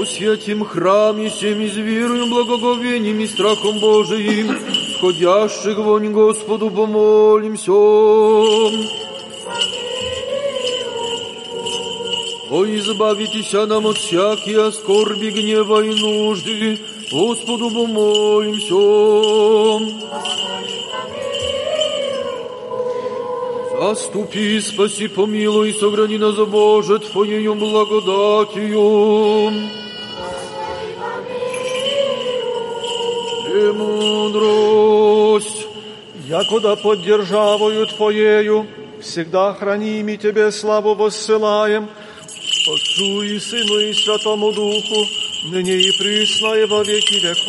[0.02, 4.50] О святем храме всем из верою, благоговением и страхом Божиим,
[4.98, 7.72] сходящих вонь Господу помолимся.
[12.52, 16.80] О, избавитеся нам от всякие скорби, гнева и нужды,
[17.12, 18.76] Господу помолимся.
[23.78, 29.52] Заступи, спаси, помилуй, сохрани нас, Боже, Твоею благодатью.
[33.54, 35.68] И мудрость.
[36.28, 38.66] Якуда под державою Твоею
[39.02, 41.88] всегда храними Тебе славу воссылаем,
[42.68, 45.08] Отцу и Сыну и Святому Духу,
[45.44, 47.46] ныне и присно и во веки веков.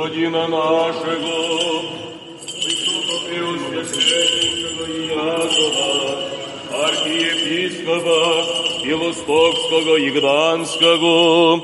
[0.00, 1.36] Господина нашего,
[2.40, 5.84] Высокопреосвященнейшего Иакова,
[6.88, 8.20] архиепископа
[8.82, 11.60] Белостокского и Гданского,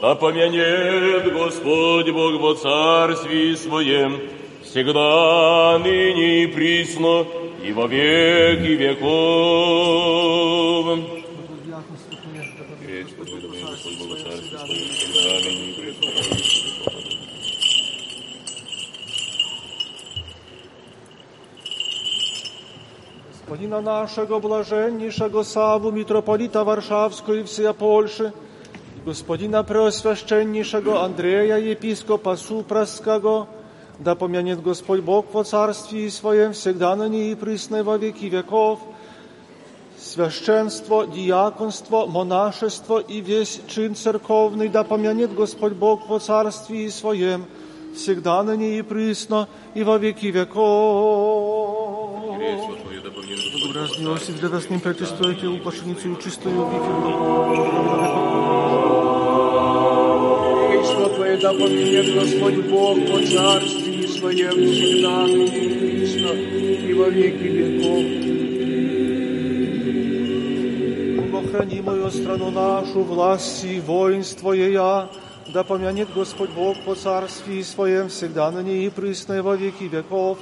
[0.00, 4.22] да помянет Господь Бог во Царстве Своем,
[4.64, 7.26] всегда, ныне и присно,
[7.62, 9.06] и во веки веков.
[12.24, 13.32] Помянет Господь
[13.98, 15.15] Бог во Царстве Своем,
[24.05, 28.33] нашего блаженнейшего Саву, митрополита Варшавского и всея Польши,
[28.97, 33.47] и господина преосвященнейшего Андрея, епископа Супраского,
[33.99, 38.79] да помянет Господь Бог во царстве Своем всегда на ней и присно во веки веков,
[39.99, 47.45] священство, диаконство, монашество и весь чин церковный, да помянет Господь Бог во царстве Своем,
[47.95, 51.54] всегда на ней и присно и во веки веков.
[54.05, 56.91] Господь Бог во Obraz Царстве miłości wlewa z nim preczystujecie upaszenicę i czystою wieki.
[60.81, 66.31] Иство Твое да помянет Господь Бог по царстве Своем всегда ныне и присно,
[66.89, 68.03] и во веки веков.
[71.31, 75.09] Богохрани мою страну нашу, власти и воинство ея,
[75.53, 79.85] да помянет Господь Бог по царстве своем всегда на ней и присно и во веки
[79.85, 80.37] веков,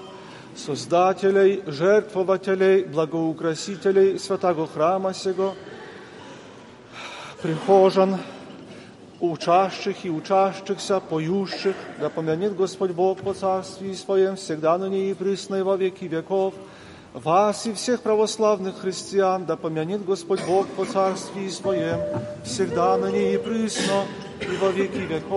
[0.57, 5.55] Создателей, жертвователей, благоукрасителей святого храма сего,
[7.43, 8.19] прихожан,
[9.21, 15.15] учащих и учащихся, поющих, да помянет Господь Бог по царстве своем всегда на ней и
[15.15, 16.55] присно и во веки веков,
[17.13, 22.01] вас и всех православных христиан, да помянет Господь Бог по царстве своем,
[22.45, 24.05] всегда на ней и присно
[24.41, 25.29] и во веки веков.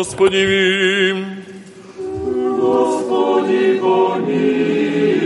[0.00, 1.26] Господи, вим.
[2.58, 5.16] Господи, помилуй.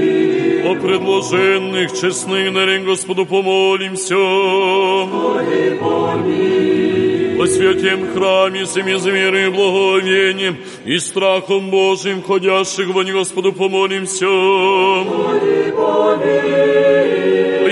[0.65, 4.15] О предложенных честных дарен Господу помолимся.
[4.15, 7.43] Господи, помилуй.
[7.43, 14.27] О святем храме, семи с верой и благовением и страхом Божьим, ходящих в Господу помолимся.
[14.27, 16.91] Господи, помилуй.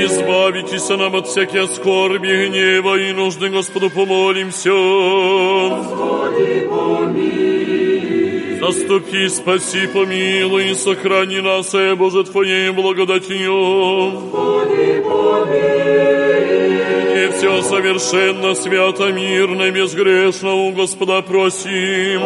[0.08, 4.70] Избавитесь нам от всяких скорби, гнева и нужды, Господу помолимся.
[8.73, 14.11] Заступи, спаси, помилуй и сохрани нас, э, Боже, Твоей благодатью.
[14.11, 16.43] Господи, помилуй.
[17.23, 22.21] И все совершенно, свято, мирно, и безгрешно у Господа просим.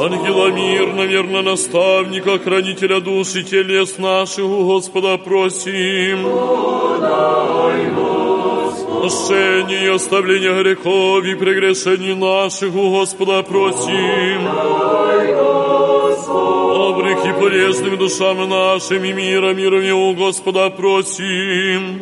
[0.00, 6.22] Ангела мирно, верно наставника, хранителя душ и телес наших у Господа просим.
[6.22, 6.71] Прощение
[9.02, 14.44] и оставление грехов и прегрешений наших у Господа просим.
[16.28, 22.00] Добрых и полезных душам нашим и мира, миром у Господа просим.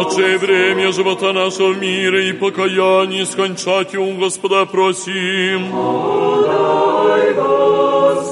[0.00, 5.66] Отче, время живота нашего в мире и покаяние скончать у Господа просим.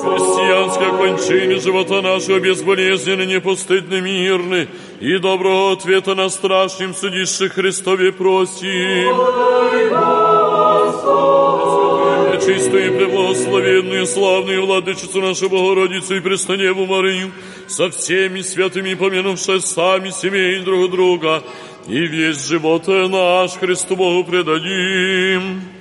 [0.06, 4.68] Христианской кончине живота нашего безболезненный, непостыдный, мирный
[5.00, 9.16] и доброго ответа на страшном судище Христове просим.
[12.46, 17.32] Чистую и преблагословенную, славную владычицу нашу Богородицу и Пресноневу Марию,
[17.66, 21.42] со всеми святыми помянувши сами семей друг друга,
[21.88, 25.75] и весь живот наш Христу Богу предадим.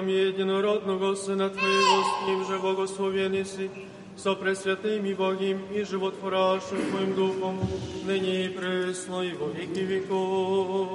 [0.00, 3.70] Щедротам единородного Сына Твоего, с Ним же благословен си,
[4.16, 7.60] со пресвятым и Богим и животворящим Твоим Духом,
[8.06, 10.88] ныне и пресно и во веки веков.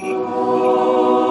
[0.00, 1.27] Духовный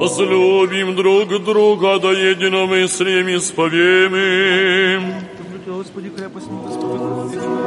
[0.00, 5.02] возлюбим друг друга до единомыслием исповемим.
[5.66, 7.59] Господи, крепость, Господи,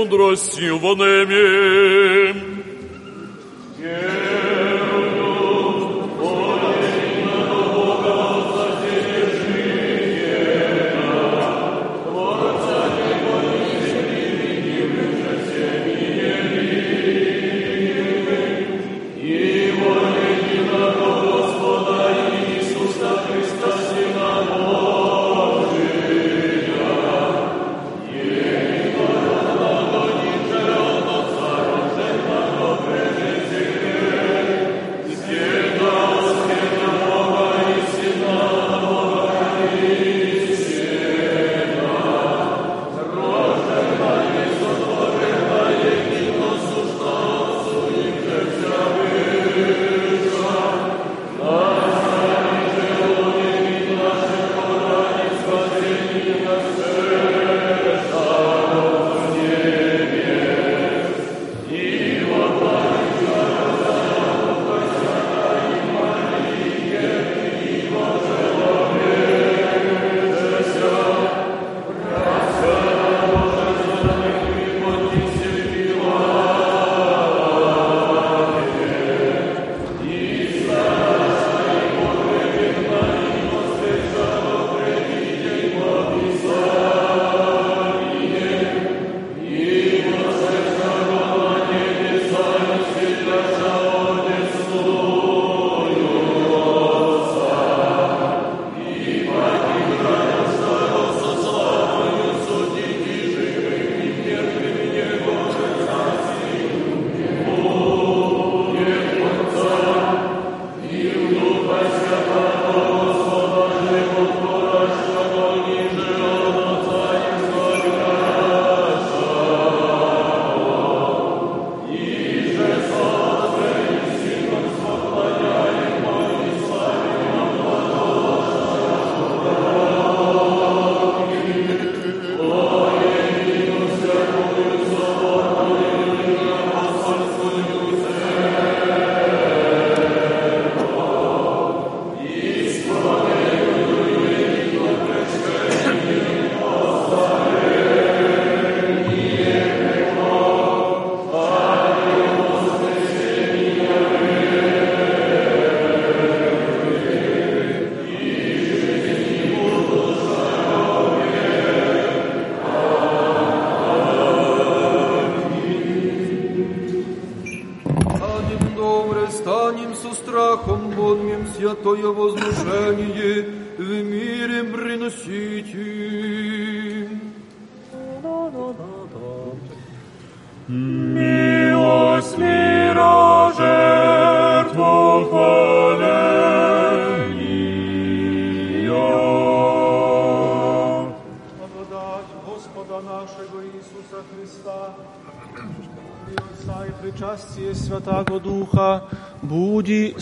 [0.00, 2.49] мудростью воними.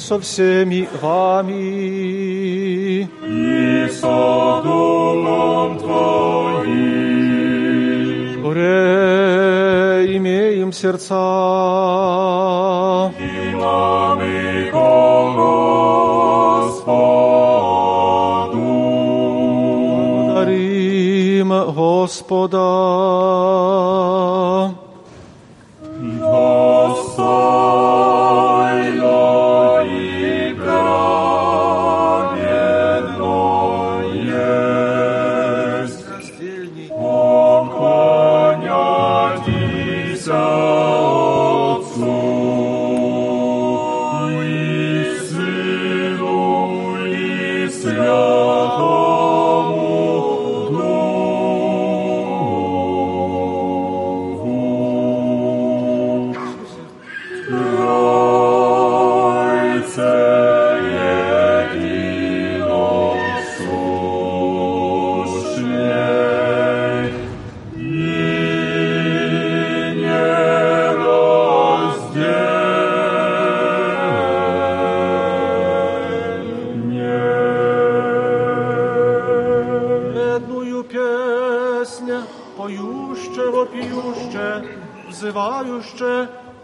[0.09, 1.78] со всеми вами.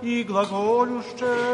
[0.04, 1.53] и глаголюще.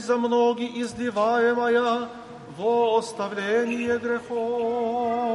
[0.00, 2.08] за многие изливаемая
[2.56, 5.28] во оставление грехов.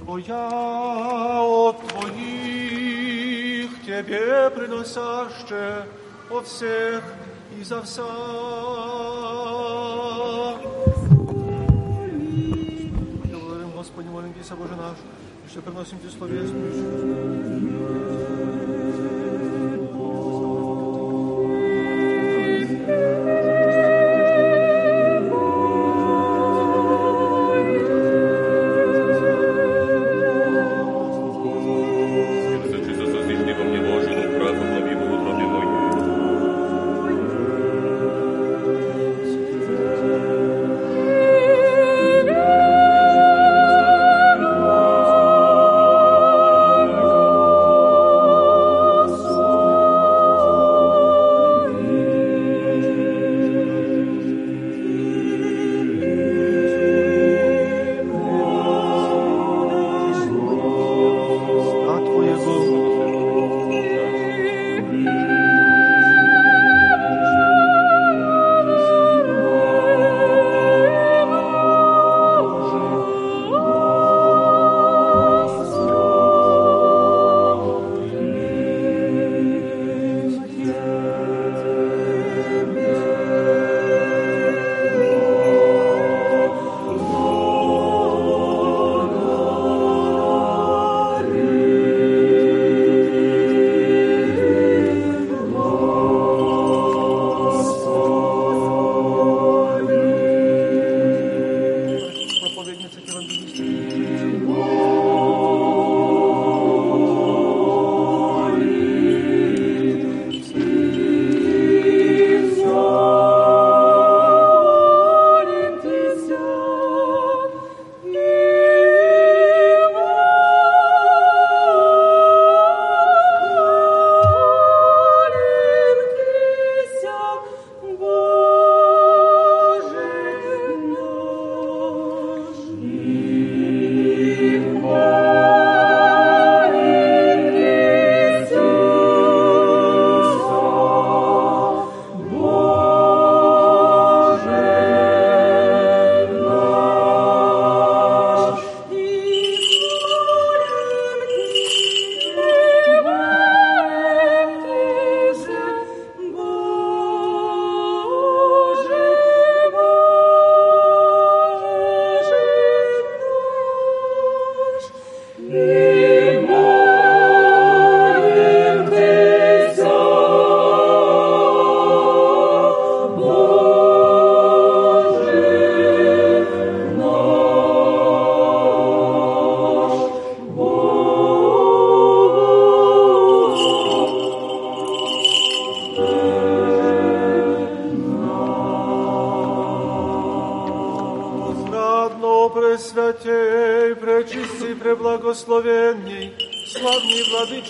[0.00, 0.48] Твоя
[1.42, 5.86] от Твоих Тебе приносяще
[6.30, 7.02] от всех
[7.58, 8.49] и за всех.
[15.50, 18.19] Ще приносим тебе славе и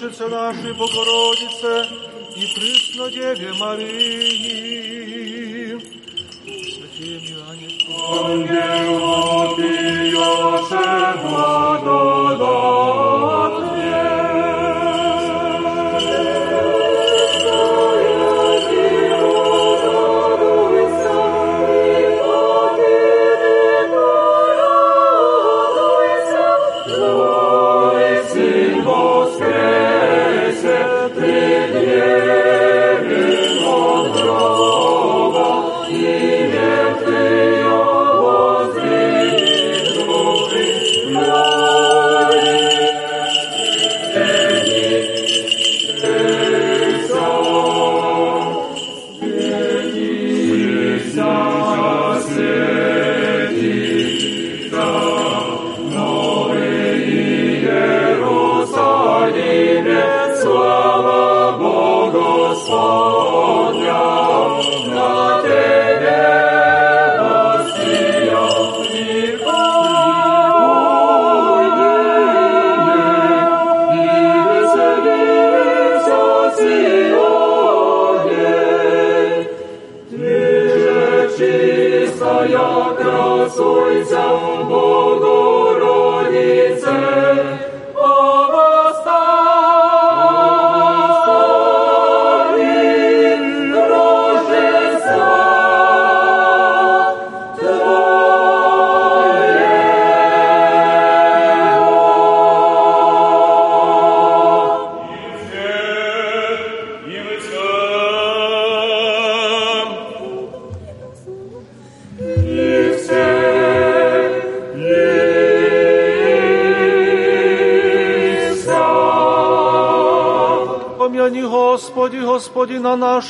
[0.01, 0.73] Владычице нашей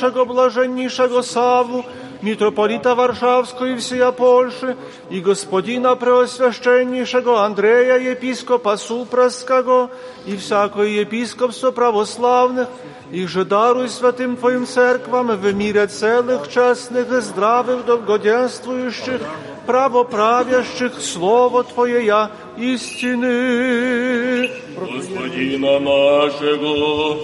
[0.00, 1.84] нашего блаженнейшего Саву,
[2.22, 4.76] митрополита Варшавского и всея Польши,
[5.10, 9.90] и Господина Преосвященнейшего Андрея, епископа Супраского,
[10.24, 12.68] и всякое епископство православных,
[13.12, 19.20] и же даруй святым Твоим церквам в мире целых, честных и здравых, долгоденствующих,
[19.66, 24.50] правоправящих Слово Твое я истины.
[24.76, 27.16] Господина нашего,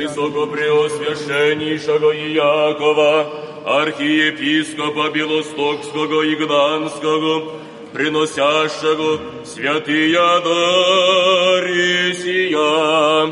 [0.00, 3.26] Високопреосвященнішого Іякова,
[3.64, 7.52] архієпіскопа Білостокського і Гданського,
[7.92, 13.28] приносящого святия дарі сія.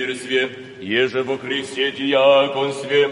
[0.00, 0.50] пресвитерстве,
[0.80, 3.08] еже во Христе диаконстве,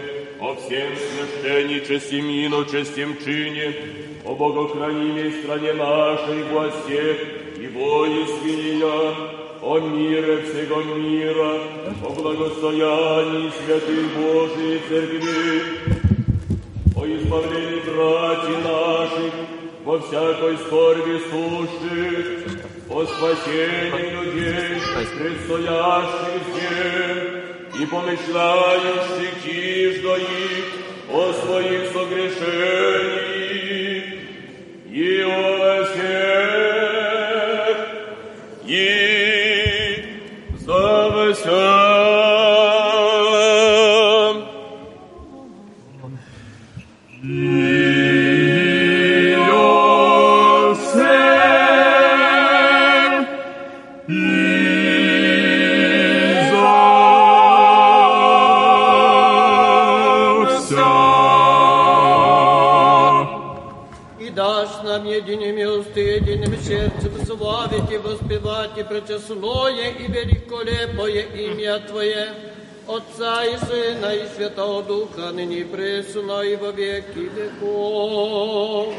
[0.69, 3.75] всем священничестве, миночестем чине,
[4.23, 7.17] о богохранимой стране нашей власте
[7.57, 8.85] и воинстве
[9.61, 11.61] о мире всего мира,
[12.03, 15.63] о благостоянии святых Божией Церкви,
[16.95, 19.33] о избавлении братьев наших
[19.83, 24.81] во всякой скорби сущих, о спасении людей,
[25.17, 27.28] предстоящих здесь,
[27.81, 30.73] і помишляю стихи своїх
[31.13, 32.43] о своих согрешеннях,
[34.91, 36.28] и о всех.
[68.79, 72.33] Воспевать и пречестное и великолепое имя Твое,
[72.87, 78.93] Отца и Сына и Святого Духа, ныне пресно и во веки веков.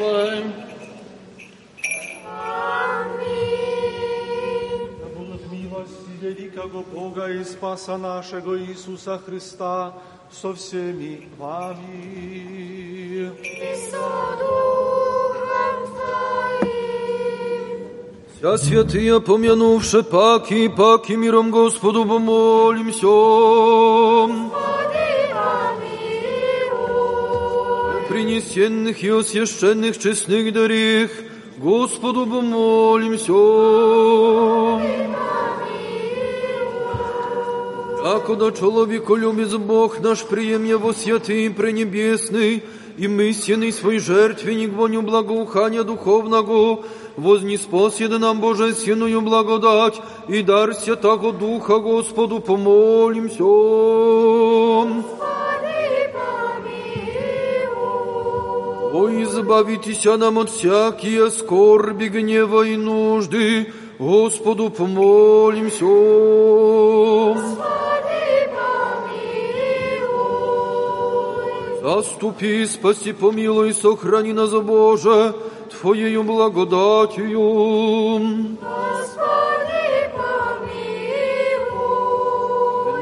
[4.99, 9.95] Да будут милости великого Бога и Спаса нашего Иисуса Христа
[10.31, 13.31] со всеми вами.
[18.40, 23.08] Вся святые, помянувши паки, паки миром Господу помолимся.
[28.10, 31.12] Принесенных и освященных честных дарих,
[31.58, 33.34] Господу помолимся.
[38.04, 42.64] Яко да человеколюбец Бог наш, прием его святый и пренебесный,
[43.01, 46.85] и мысленный свой жертвенник воню благоухания духовного,
[47.17, 49.99] вознеспос еда нам Боже синую благодать,
[50.29, 53.43] и дар Святого Духа Господу помолимся.
[58.93, 65.87] О, избавитеся нам от всякие скорби, гнева и нужды, Господу помолимся.
[71.83, 75.35] Заступи, спаси, помилуй, сохрани нас, Боже,
[75.71, 77.39] Твоею благодатью.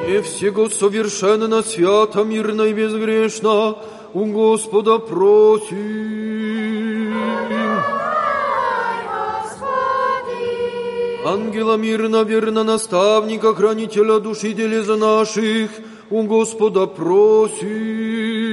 [0.06, 3.78] Не всего совершенно, свято, мирно и безгрешно,
[4.14, 5.78] у Господа просим.
[11.26, 15.70] Ангела мирно, верно, наставника, хранителя души делеза наших,
[16.10, 18.47] у Господа просим.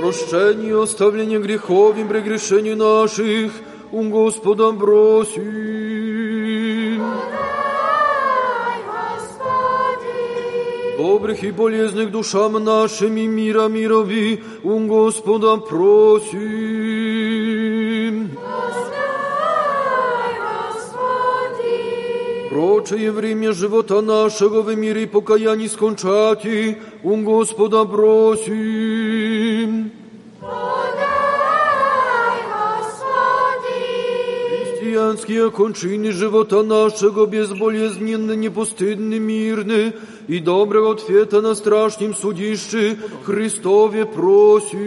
[0.00, 3.52] Прощение и оставление грехов и прегрешений наших,
[3.92, 5.42] у Господа просим.
[10.98, 17.35] Добрых и полезных душам нашим и мира мирови, у Господа просим.
[22.56, 29.92] Прочее время живота нашего в мире покаяний скончати, у Господа просим.
[34.92, 39.94] Христианские кончины живота нашего безболезненно, непостыдны, мирны,
[40.28, 44.78] и доброго ответа на страшном судище Христове просим.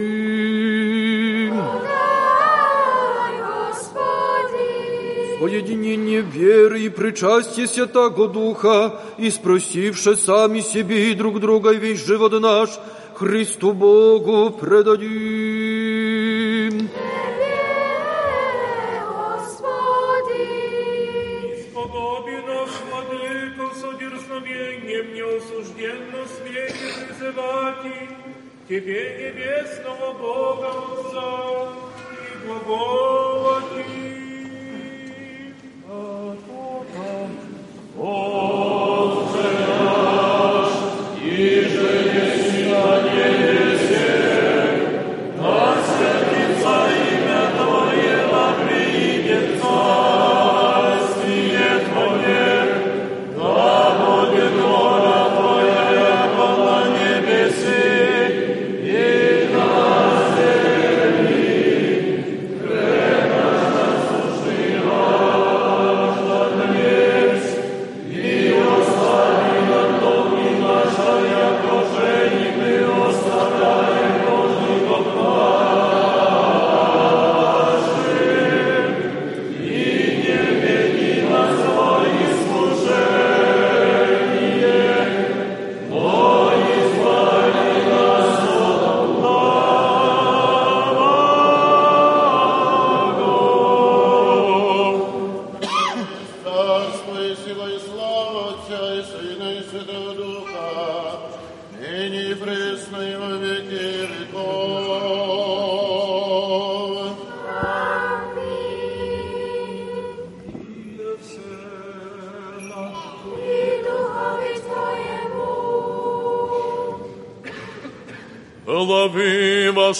[5.40, 12.06] Поединение веры и причастие Святого Духа, и спросивши сами себе и друг друга и весь
[12.06, 12.70] живот наш,
[13.14, 15.06] Христу Богу предадим.
[21.70, 27.86] Сподоби наш владыко с одерзновением неосужденно смейте призывать
[28.68, 31.72] Тебе, небесного Бога Отца,
[32.10, 34.19] и глаголати.
[38.03, 38.70] Oh.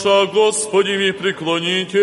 [0.03, 1.97] Ваша, Господи, ми преклоните.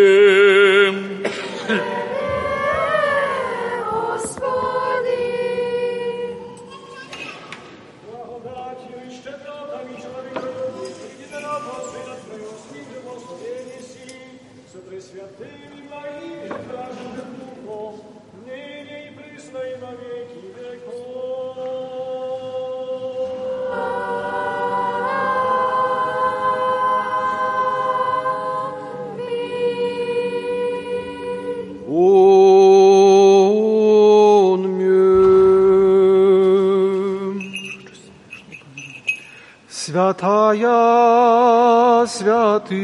[42.67, 42.79] святым.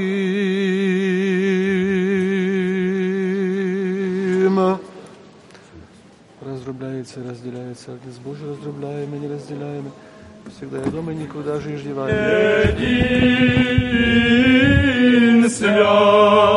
[6.42, 9.92] Разрубляется, разделяется, Агнец Божий, разрубляемый, не разделяем.
[10.56, 12.76] Всегда я дома никуда же и ждеваемый.
[14.78, 16.55] Един свят.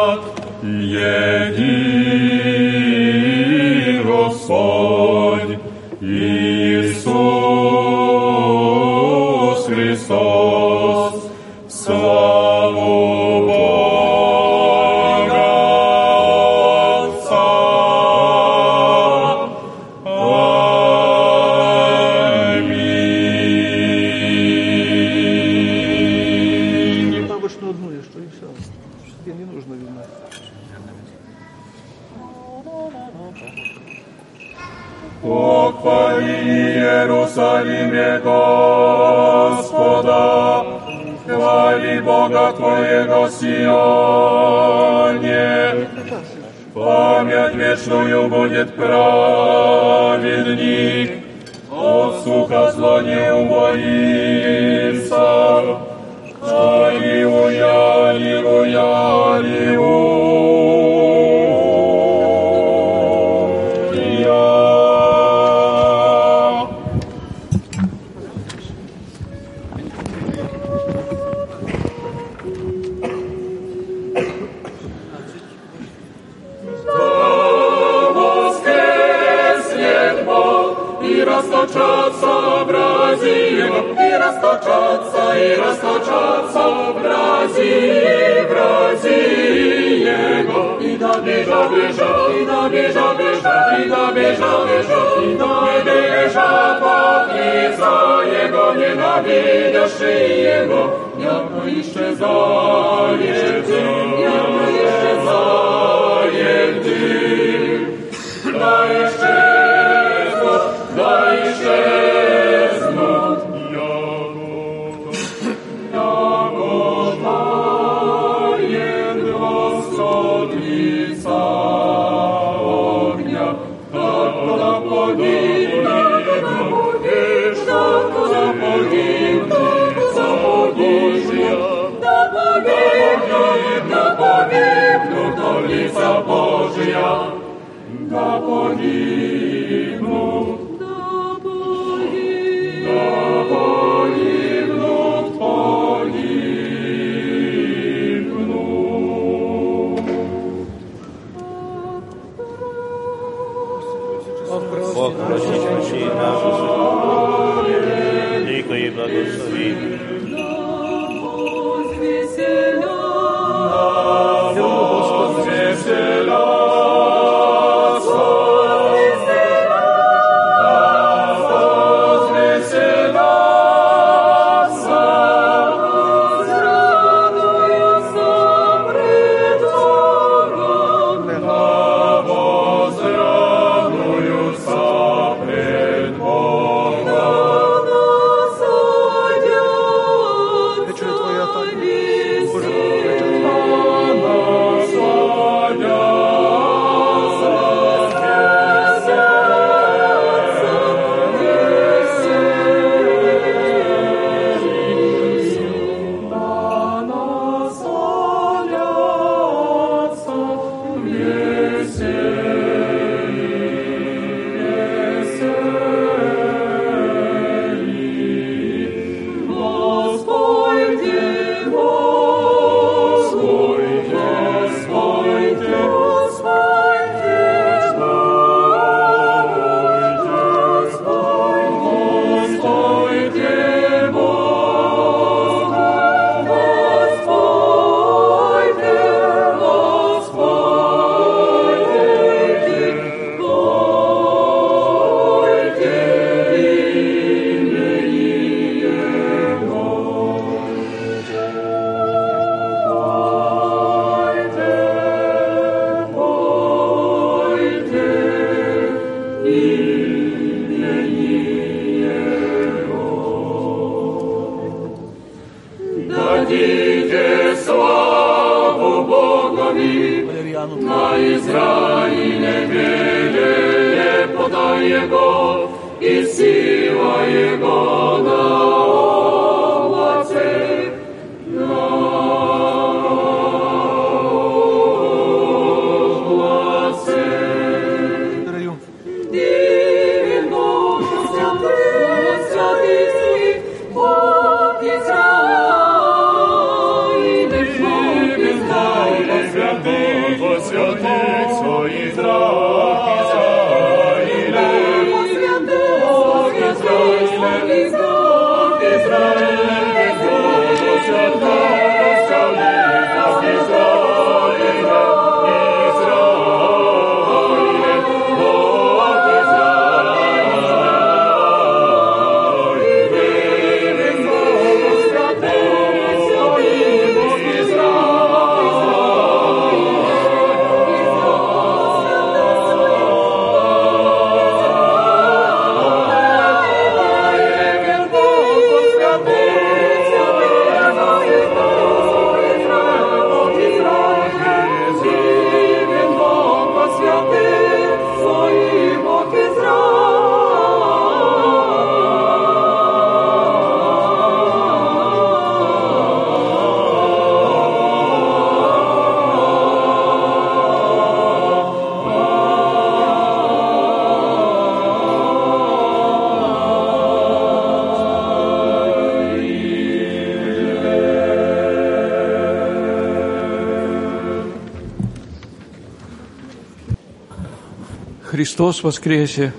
[378.28, 379.52] Христос воскресе!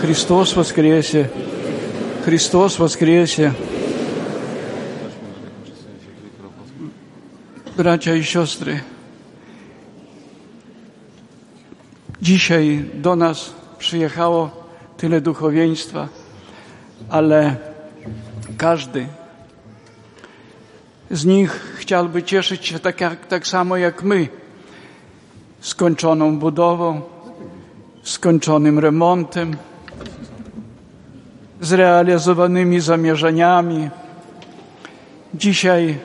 [0.00, 1.30] Христос воскресе!
[2.24, 3.52] Христос воскресе!
[7.76, 8.80] Bracia i siostry,
[12.22, 14.50] dzisiaj do nas przyjechało
[14.96, 16.08] tyle duchowieństwa,
[17.08, 17.56] ale
[18.58, 19.06] każdy
[21.10, 24.28] z nich chciałby cieszyć się tak, jak, tak samo jak my
[25.60, 27.02] skończoną budową,
[28.05, 29.57] skończonym remontem,
[31.61, 33.89] zrealizowanymi zamierzeniami.
[35.33, 35.97] Dzisiaj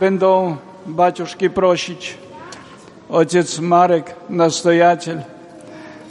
[0.00, 0.56] będą
[0.86, 2.18] baciuszki prosić
[3.10, 5.22] ojciec Marek, nastojaciel,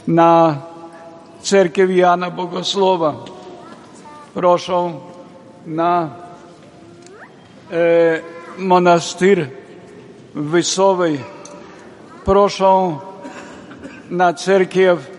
[0.08, 0.56] na
[1.42, 3.14] cerkiew Jana Bogosłowa.
[4.34, 5.00] Proszą
[5.66, 6.10] na
[7.70, 8.20] e,
[8.58, 9.48] monastyr
[10.34, 11.41] Wysowej
[12.25, 12.99] Proszą
[14.09, 15.17] na cerkiew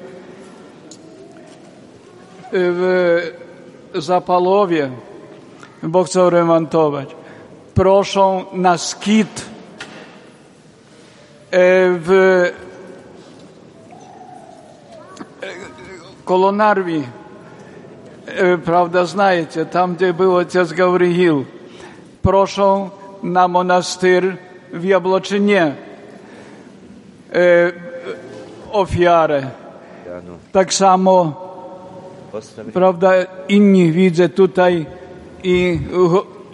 [2.52, 3.31] w
[3.94, 4.90] Zapalowie,
[5.82, 7.16] bo chcą remontować.
[7.74, 9.44] Proszą na skit
[11.51, 11.59] e,
[11.90, 12.44] w
[16.24, 17.02] Kolonarwi.
[18.27, 21.44] E, Prawda, знаете, tam gdzie był ojciec Gawryil.
[22.23, 22.90] Proszą
[23.23, 24.36] na monastyr
[24.73, 25.74] w Jabłoczynie e,
[28.72, 29.43] ofiarę.
[30.51, 31.43] Tak samo,
[32.73, 33.11] prawda,
[33.49, 34.85] inni widzę tutaj
[35.43, 35.80] i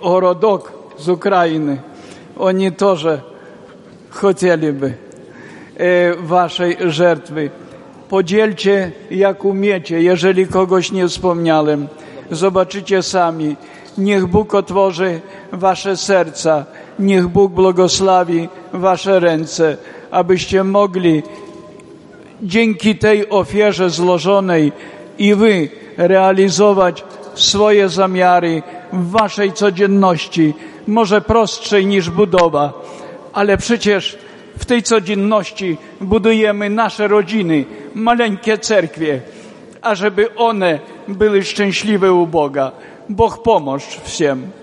[0.03, 1.77] Gorodok z Ukrainy.
[2.37, 3.07] Oni też
[4.09, 4.93] chcieliby
[5.77, 7.49] e, waszej żertwy.
[8.09, 11.87] Podzielcie jak umiecie, jeżeli kogoś nie wspomniałem.
[12.31, 13.55] Zobaczycie sami.
[13.97, 16.65] Niech Bóg otworzy wasze serca.
[16.99, 19.77] Niech Bóg błogosławi wasze ręce,
[20.11, 21.23] abyście mogli
[22.43, 24.71] dzięki tej ofierze złożonej
[25.17, 27.03] i wy realizować
[27.33, 28.61] swoje zamiary
[28.93, 30.53] w waszej codzienności,
[30.87, 32.73] może prostszej niż budowa,
[33.33, 34.17] ale przecież
[34.57, 37.65] w tej codzienności budujemy nasze rodziny,
[37.95, 39.21] maleńkie cerkwie,
[39.81, 42.71] ażeby one były szczęśliwe u Boga.
[43.09, 44.58] Bóg pomóż wszystkim.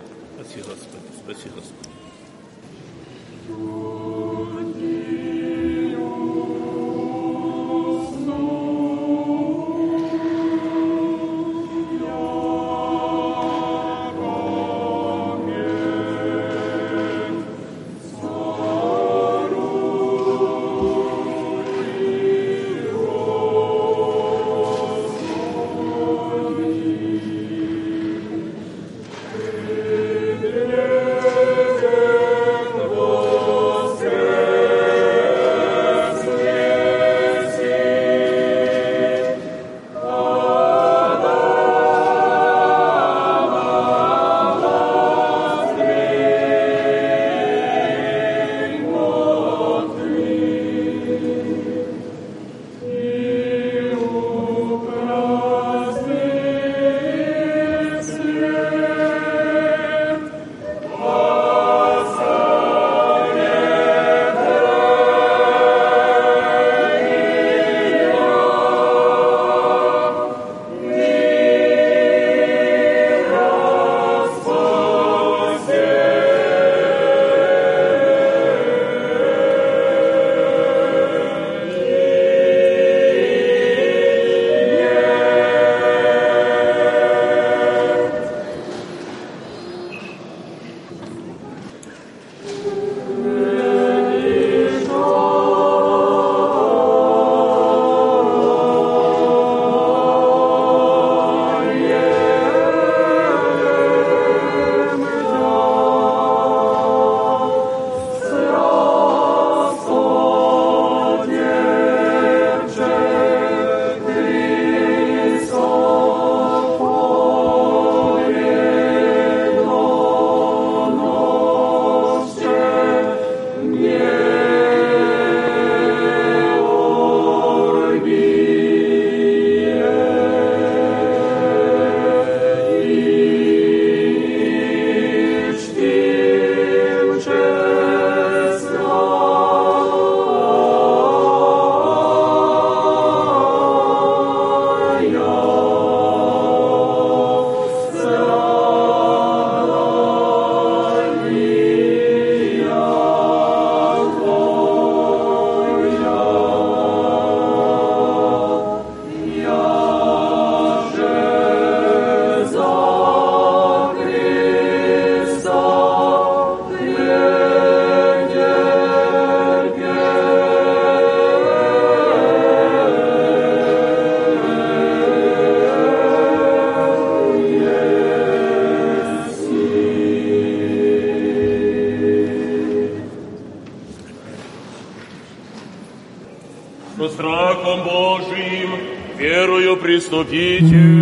[190.11, 190.97] Приступите.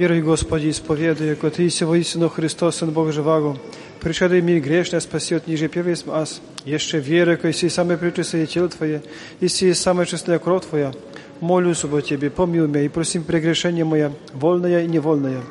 [0.00, 3.56] Віруй, Господи, исповедуй, яко Ты есть воистину Христос, Сын Бога живаго.
[4.01, 6.41] Пришедший мир грешно спасет, ниже первый ас.
[6.63, 9.01] Еще веры, яко есть самое пречистое тело Твое,
[9.41, 10.91] если есть самая честная кровь Твоя.
[11.41, 15.41] Молюсь об Тебе, помилуй меня и просим прегрешение мое, вольное и невольное.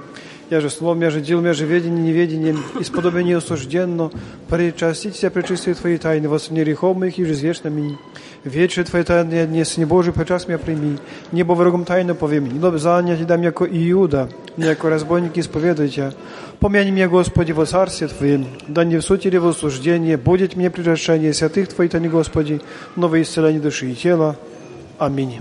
[0.51, 4.10] Я же словом, я же делом, я же ведением, неведением, исподобие осужденно,
[4.48, 7.97] причастить себя пречистые Твои тайны, восстанови грехов моих и же звешь меня.
[8.44, 10.98] Вече Твоje tajne dnes, nie Boży, počas mnie przyjmij.
[11.32, 14.28] Niebo wrogom tajno powiem, nie dob zaniać dam jako Iuda,
[14.59, 16.12] nie jako разбойники исповедуйте.
[16.60, 20.69] Помяни меня, Господи, во царстве Твоем, да не в сути или в осуждение, будет мне
[20.69, 22.60] приращение святых Твоих, Тани, Господи,
[22.98, 24.36] новое исцеление души и тела.
[24.98, 25.40] Аминь.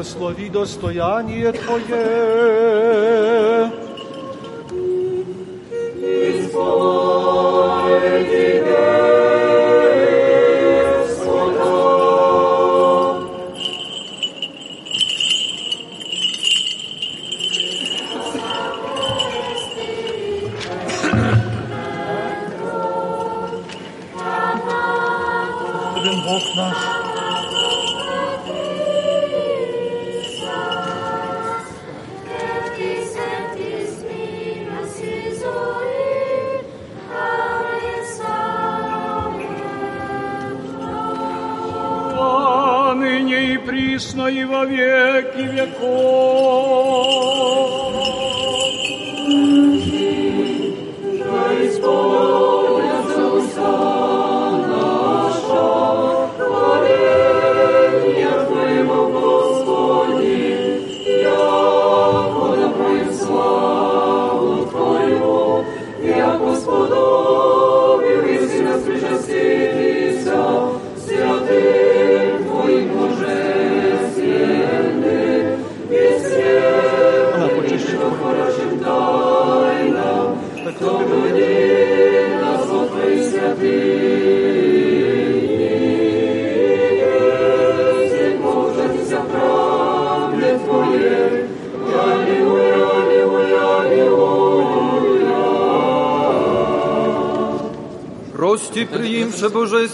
[0.00, 2.29] Благослови достояние Твое.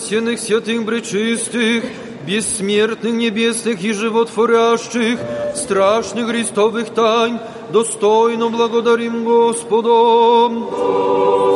[0.06, 1.84] Божественных, святых, бречистых,
[2.26, 5.18] бессмертных, небесных и животворящих,
[5.54, 7.40] страшных Христовых тайн,
[7.72, 10.68] достойно благодарим Господом.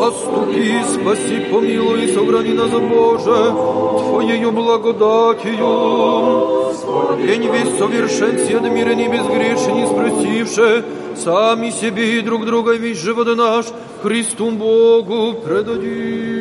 [0.02, 3.52] Оступи, спаси, помилуй, и сохрани нас, Боже,
[4.08, 5.56] Твоею благодатью.
[7.24, 10.84] День весь совершенстве, адмирен и безгрешен, и спросивше,
[11.16, 13.66] сами себе и друг друга весь живот наш
[14.02, 16.39] Христу Богу предадим.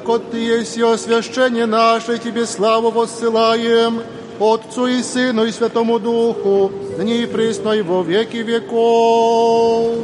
[0.00, 4.02] Яко Ты есть и освящение наше, Тебе славу воссылаем,
[4.40, 9.96] Отцу и Сыну и Святому Духу, ныне и присно и во веки веков.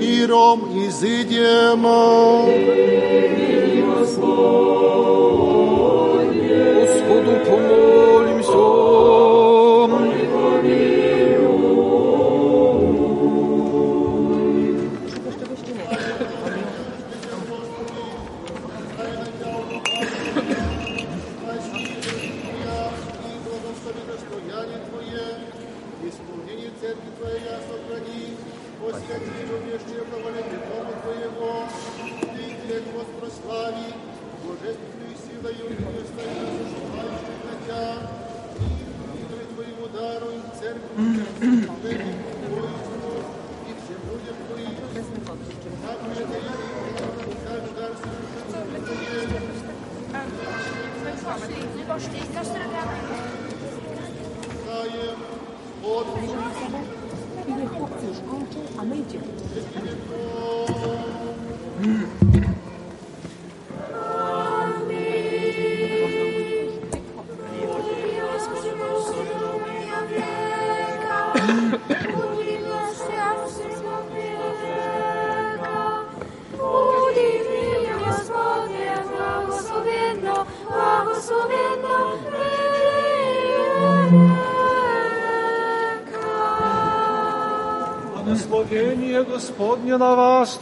[0.00, 1.82] Иром изыдем.
[4.00, 5.41] Господу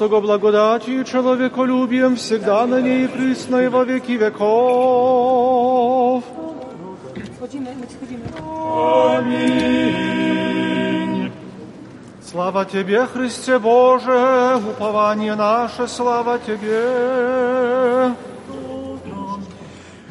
[0.02, 6.24] Того благодатью человеколюбием всегда на ней присно и во веки веков.
[9.20, 11.32] Аминь.
[12.26, 18.16] Слава Тебе, Христе Боже, упование наше, слава Тебе.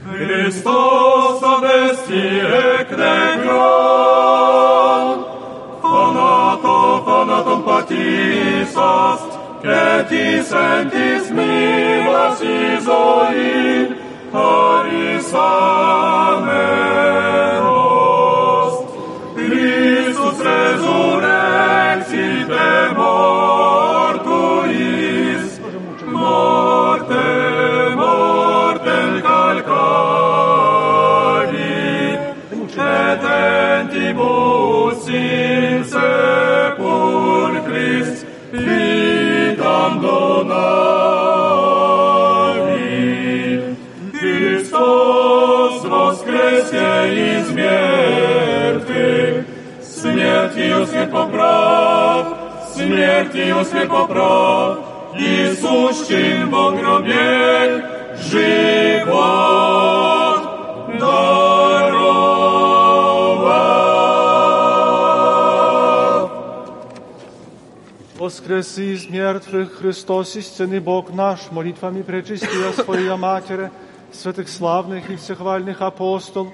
[0.08, 3.64] Христос обестерег негран,
[5.82, 9.29] фанатов, фанатом патисас,
[9.62, 13.88] che ti sentis milas isolin,
[14.32, 16.70] Haris amenos.
[19.34, 24.40] Christus resurrexit de mortuis,
[26.06, 27.28] morte,
[28.00, 30.60] mortem calcari,
[32.78, 33.22] et
[33.80, 35.69] entibus in
[50.99, 52.37] смертью свет поправ,
[52.73, 54.79] смертью свет поправ,
[55.17, 57.85] и сущим во гробе
[58.17, 59.35] живот
[60.99, 62.25] даровав.
[68.17, 73.71] Воскреси из мертвых Христос, истинный Бог наш, молитвами пречистия Своя Матеря,
[74.11, 76.51] святых славных и всехвальных апостол,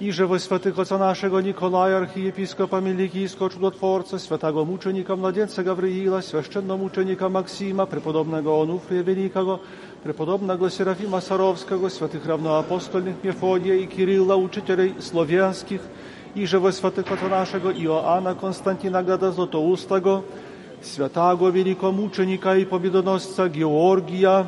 [0.00, 7.28] i że we świętych Ojca naszego Nikolaja, archiepiskopa Milikijskiego Czudotworca, świętego muczenika Mladzięca Gawryila, święczennomuczenika
[7.28, 9.58] Maksima, prepodobnego Onufrija Wielkiego,
[10.02, 15.80] prepodobnego Serafima Sarowskiego, świętych rawnoapostolnych Mefodija i Kirylla, uczycieli słowiańskich,
[16.36, 20.22] i że we świętych Ojca naszego Ioanna Konstantina Gada Złotoustego,
[20.82, 24.46] świętego wielkomuczenika i pobiedonosca Georgija,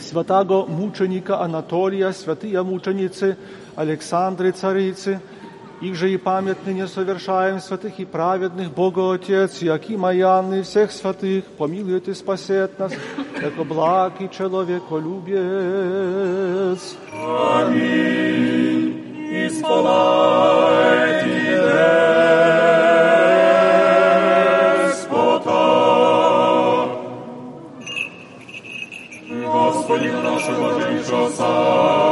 [0.00, 3.36] святого мученика Анатолия, святые мученицы
[3.76, 5.20] Александры Царицы,
[5.80, 10.90] их же и память ныне совершаем святых и праведных Бога Отец, Якима и Анны, всех
[10.90, 12.92] святых, помилует и спасет нас,
[13.40, 16.96] яко благ и человеколюбец.
[17.12, 19.04] Аминь.
[19.46, 20.98] Исполайте
[24.88, 25.52] Господа.
[29.46, 32.11] Господина нашего Божьего славу,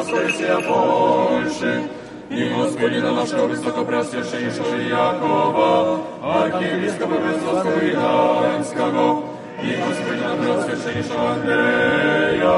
[0.00, 1.82] Стоисия Польши,
[2.30, 9.24] и Господина нашего Высокопреосвященнейшего Якова, архиепископа Весовского и Ганского,
[9.62, 12.56] и Господина Преосвященнейшего Андрея,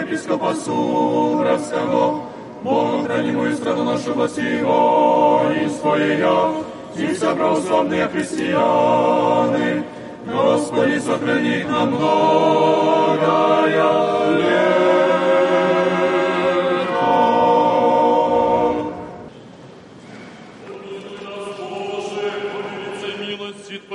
[0.00, 2.22] епископа Сумравского,
[2.62, 6.52] Богом хранимую страну нашу властиво и своя,
[6.96, 9.84] и все православные христианы,
[10.26, 13.28] Господи, сохрани их на многое
[14.38, 14.77] лето.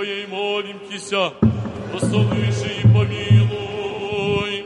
[0.02, 1.32] Твоей молим Тися,
[1.94, 4.64] услыши и помилуй.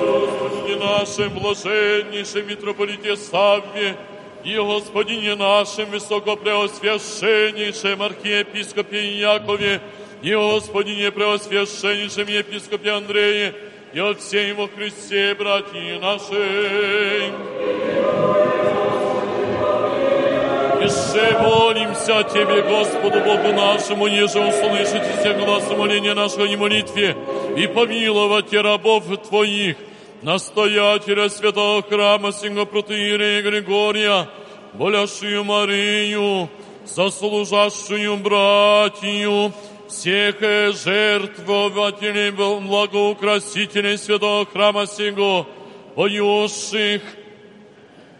[0.00, 3.96] Господине нашим блаженнейшем митрополите Савве,
[4.44, 9.80] и Господине нашим высокопреосвященнейшем архиепископе Якове,
[10.22, 13.54] и Господине преосвященнейшем епископе Андрее,
[13.97, 17.33] и от всей во Христе, братья наши.
[20.83, 27.17] Еще молимся Тебе, Господу Богу нашему, еже услышите все глаз моления нашего и молитве,
[27.57, 29.77] и помиловать рабов Твоих,
[30.21, 34.29] настоятеля святого храма сего протеерея Григория,
[34.73, 36.49] болящую Марию,
[36.85, 39.51] сослужащую братью,
[39.88, 45.46] всех э, жертвователей, благоукрасителей святого храма сего,
[45.94, 47.02] поющих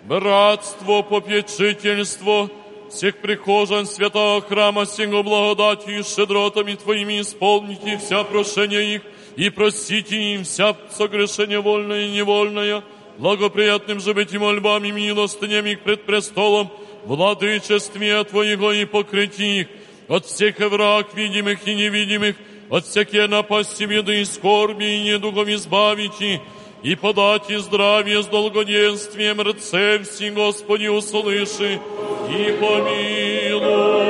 [0.05, 2.51] братство, попечительство
[2.91, 9.03] всех прихожан святого храма сего благодатью и щедротами Твоими исполните вся прошения их
[9.37, 12.83] и простите им вся согрешение вольное и невольное,
[13.17, 16.71] благоприятным же быть и мольбами милостынями их пред престолом,
[17.05, 19.69] владычестве Твоего и покрыть их
[20.09, 22.37] от всех враг видимых и невидимых,
[22.71, 26.41] от всякие напасти, беды и скорби, и недугом избавите,
[26.83, 31.81] и подать и здравие с долгоденствием рце все, Господи, услыши
[32.29, 34.03] и помилуй.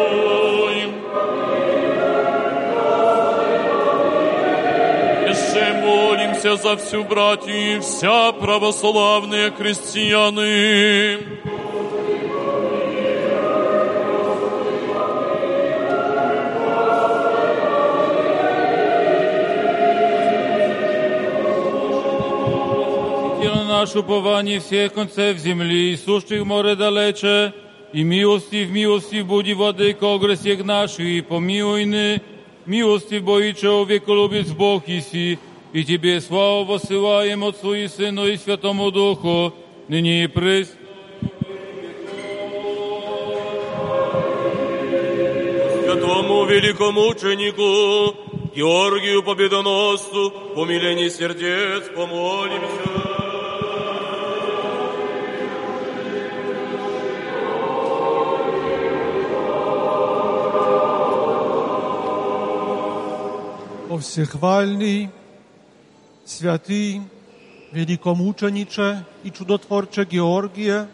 [5.28, 11.19] Еще молимся за всю братью и вся православные христианы.
[23.77, 27.53] И на наше упование всех концев земли, и сущих море далече,
[27.93, 32.23] и милости в милости буди владыка огресех наших, и помилуйны,
[32.65, 35.39] милости бои человеколюбец Бог иси,
[35.73, 39.53] и Тебе славу посылаем Отцу и Сыну и Святому Духу,
[39.89, 40.73] ныне и прес.
[45.82, 48.16] Святому великомученику
[48.55, 53.15] Георгию Победоносцу, помилении сердец, помолимся.
[63.97, 65.11] О всехвальный,
[66.24, 67.03] святый
[67.73, 70.86] wielkomuczenicze i czudotworcze Georgie,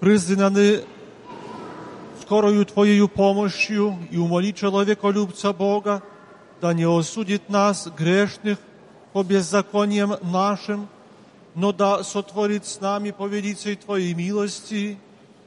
[0.00, 0.84] признаны
[2.22, 6.02] скорою Твоею помощью и умоли человеколюбца Бога,
[6.60, 8.58] да не осудит нас, грешных,
[9.12, 10.88] по беззакониям нашим,
[11.54, 14.98] но да сотворит с нами по велицей Твоей милости,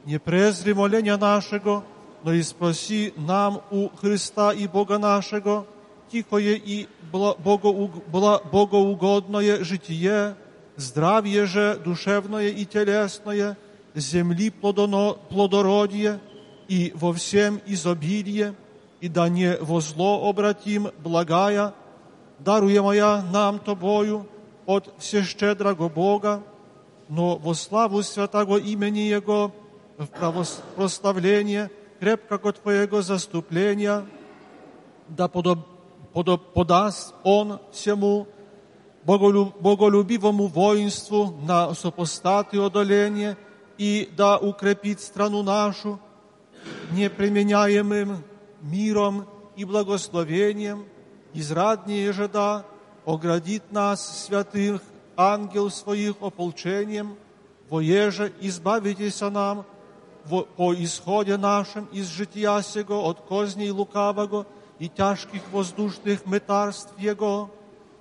[0.04, 1.84] не презри моления нашего,
[2.24, 5.66] но и спроси нам у Христа и Бога нашего,
[6.09, 10.35] тихое и богоугодное житие,
[10.75, 13.57] здравие же душевное и телесное,
[13.95, 16.19] земли плодородие
[16.67, 18.53] и во всем изобилие,
[19.01, 21.73] и да не во зло обратим благая,
[22.39, 24.27] даруемая нам Тобою
[24.65, 26.43] от всещедрого Бога,
[27.09, 29.53] но во славу святого имени Его,
[29.97, 30.07] в
[30.75, 34.05] прославление крепкого Твоего заступления,
[35.07, 35.76] да подоб, подоб,
[36.23, 38.27] подаст Он всему
[39.05, 43.37] боголю- боголюбивому воинству на сопостаты одоление
[43.77, 45.99] и да укрепит страну нашу
[46.91, 48.23] неприменяемым
[48.61, 49.25] миром
[49.55, 50.85] и благословением,
[51.33, 52.65] израднее же да
[53.05, 54.81] оградит нас святых
[55.15, 57.15] ангел своих ополчением,
[57.69, 59.65] воеже избавитесь нам
[60.57, 64.45] по исходе нашем из жития сего от козней лукавого
[64.78, 67.50] и тяжких воздушных метарств Его,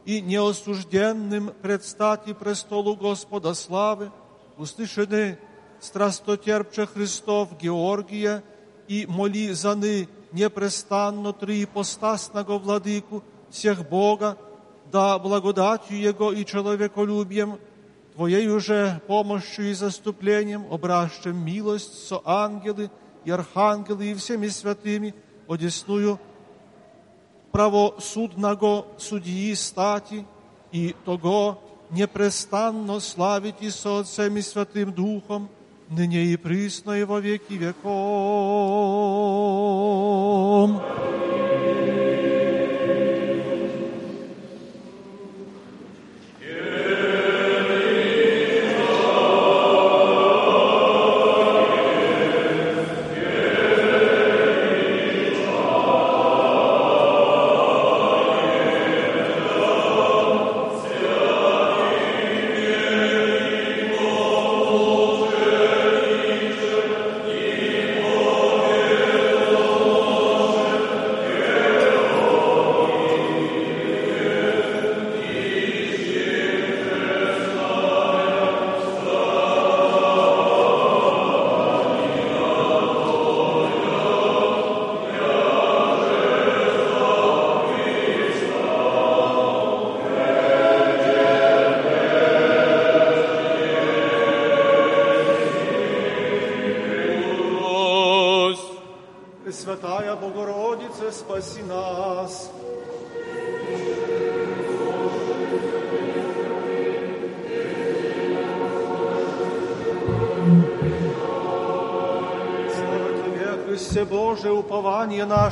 [0.06, 4.12] и неосужденным предстати престолу Господа славы,
[4.58, 5.38] услышаны
[5.80, 8.44] страстотерпче Христов Георгия
[8.88, 14.38] и моли заны непрестанно триипостасного владыку всех Бога,
[14.92, 17.60] да благодатью Его и человеколюбием
[18.16, 22.92] Твоею же помощью и заступлением обращем милость со ангелы
[23.24, 25.16] и архангелы и всеми святыми,
[25.48, 26.20] одесную
[27.57, 30.27] правосудного судьи стати
[30.73, 31.59] и того
[31.91, 35.49] непрестанно славите со Отцем и Святым Духом,
[35.89, 37.87] ныне и присно и во веки веком.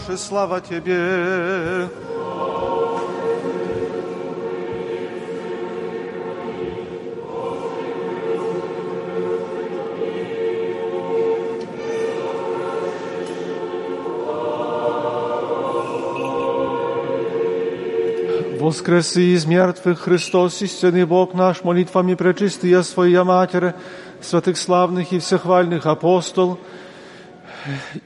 [0.08, 1.88] Наше, слава Тебе.
[18.60, 23.74] Воскреси из мертвых Христос, истинный Бог наш, молитвами пречистия Своя Матерь,
[24.22, 26.58] святых славных и всехвальных апостол,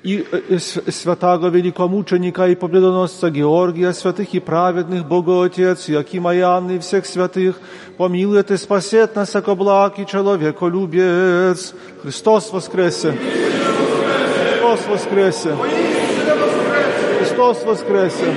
[0.02, 6.78] и э, с- святого великомученика и победоносца Георгия, святых и праведных, Богоотец, Якима и Анны
[6.78, 7.56] всех святых,
[7.96, 11.74] помилует и спасет нас, яко благ и человеколюбец.
[12.02, 13.12] Христос воскресе!
[13.12, 15.56] Христос воскресе!
[17.18, 18.34] Христос воскресе!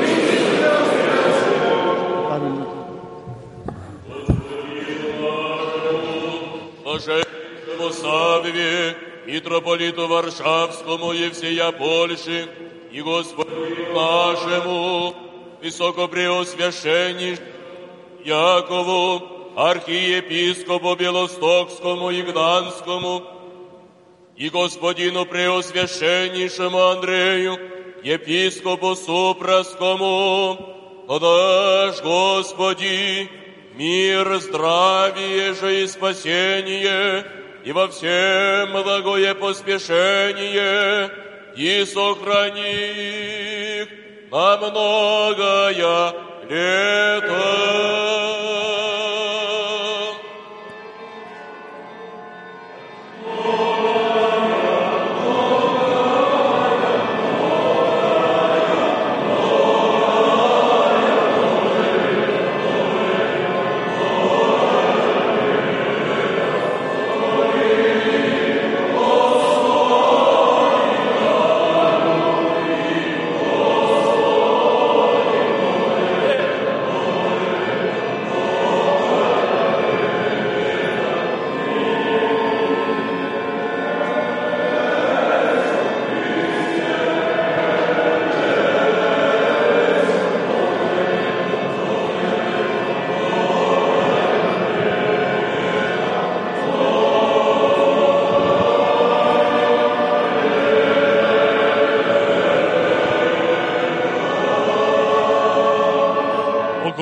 [2.32, 2.66] Аминь.
[6.84, 8.96] Блаженному Савве,
[9.26, 12.48] митрополиту Варшавскому и всея Польши,
[12.92, 13.52] и Господу
[13.94, 15.16] нашему,
[15.62, 17.52] высокопреосвященнейшему
[18.24, 23.24] Якову, архиепископу Белостокскому и Гданскому,
[24.36, 27.58] и господину преосвященнейшему Андрею,
[28.04, 30.58] епископу Супраскому,
[31.08, 33.30] подашь, Господи,
[33.76, 37.26] мир, здравие же и спасение,
[37.64, 41.10] и во всем благое поспешение,
[41.56, 43.88] и сохрани их
[44.32, 46.14] на многое
[46.50, 48.41] лето.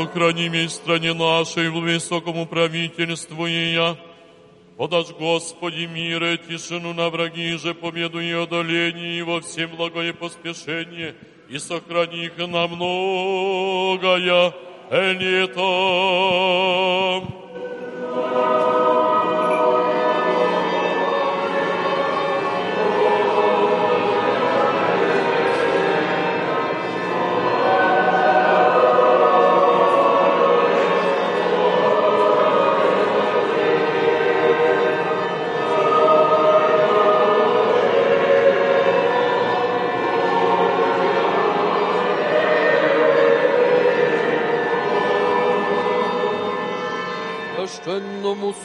[0.10, 3.96] Сохрани в стране нашей, в высокому правительству и я.
[4.78, 11.16] Подашь, Господи, мира, тишину на враги же, победу и одоление, и во всем благое поспешение,
[11.50, 14.54] и сохрани их на многое
[14.90, 15.60] лето.
[18.50, 18.79] священному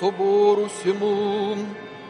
[0.01, 1.57] собору всему,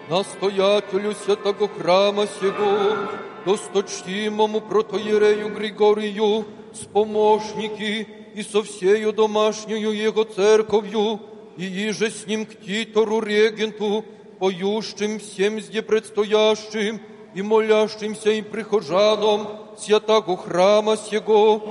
[0.09, 2.97] настоятелю святого храма сего,
[3.44, 11.20] досточтимому протоиерею Григорию, с помощники и со всею домашнюю его церковью,
[11.56, 14.05] и иже с ним к Титору регенту,
[14.39, 17.01] поющим всем зде предстоящим
[17.35, 19.48] и молящимся и прихожанам
[19.78, 21.62] святого храма сего,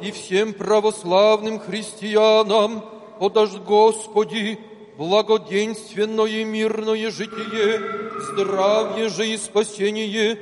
[0.00, 2.84] и всем православным христианам,
[3.18, 4.58] подашь Господи,
[5.02, 7.80] благоденственное мирное житие,
[8.20, 10.38] здравие же и спасение,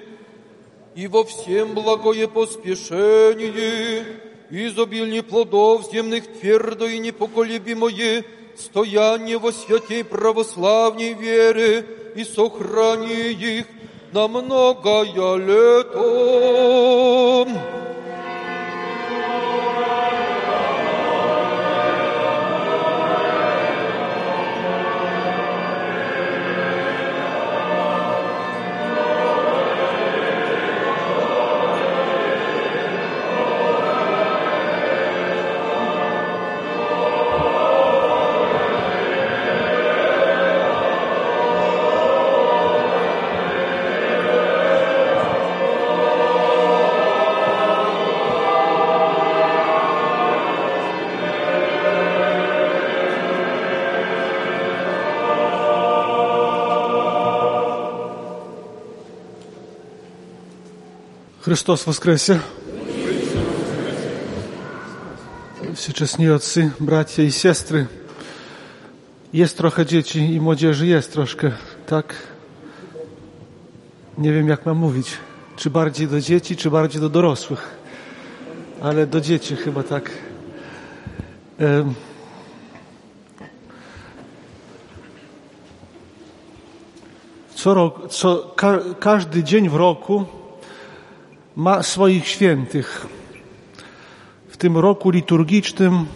[0.94, 4.04] и во всем благое поспешение,
[4.50, 13.64] изобильнее плодов земных твердо и непоколебимое, стояние во святей православней вере и сохрани их
[14.12, 16.00] на многое лето.
[61.49, 62.41] Христос воскресе!
[65.75, 67.87] Всечesni отцы, братья и сестры,
[69.33, 71.51] jest trochę dzieci i młodzieży, jest troszkę,
[71.87, 72.15] tak?
[74.17, 75.07] Nie wiem, jak mam mówić.
[75.55, 77.77] Czy bardziej do dzieci, czy bardziej do dorosłych.
[78.81, 80.11] Ale do dzieci chyba tak.
[81.59, 81.93] Em,
[87.55, 90.25] Co rok, co, ka, każdy dzień w roku
[91.56, 93.06] ma swoich świętych.
[94.48, 96.06] W tym roku liturgicznym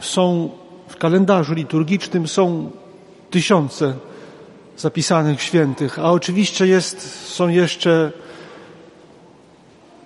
[0.00, 0.50] są,
[0.88, 2.70] w kalendarzu liturgicznym są
[3.30, 3.94] tysiące
[4.76, 8.12] zapisanych świętych, a oczywiście jest, są jeszcze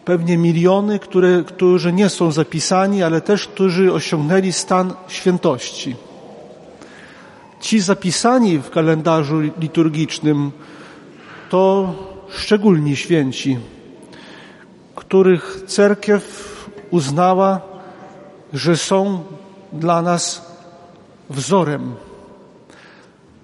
[0.05, 5.97] pewnie miliony, które, którzy nie są zapisani, ale też którzy osiągnęli stan świętości.
[7.61, 10.51] Ci zapisani w kalendarzu liturgicznym
[11.49, 11.95] to
[12.29, 13.59] szczególni święci,
[15.01, 16.25] których cerkiew
[16.91, 17.61] uznała,
[18.53, 19.23] że są
[19.73, 20.53] dla nas
[21.31, 21.95] wzorem.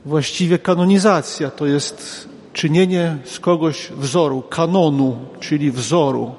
[0.04, 6.34] Właściwie kanonizacja to jest czynienie z kogoś wzoru, kanonu, czyli wzoru.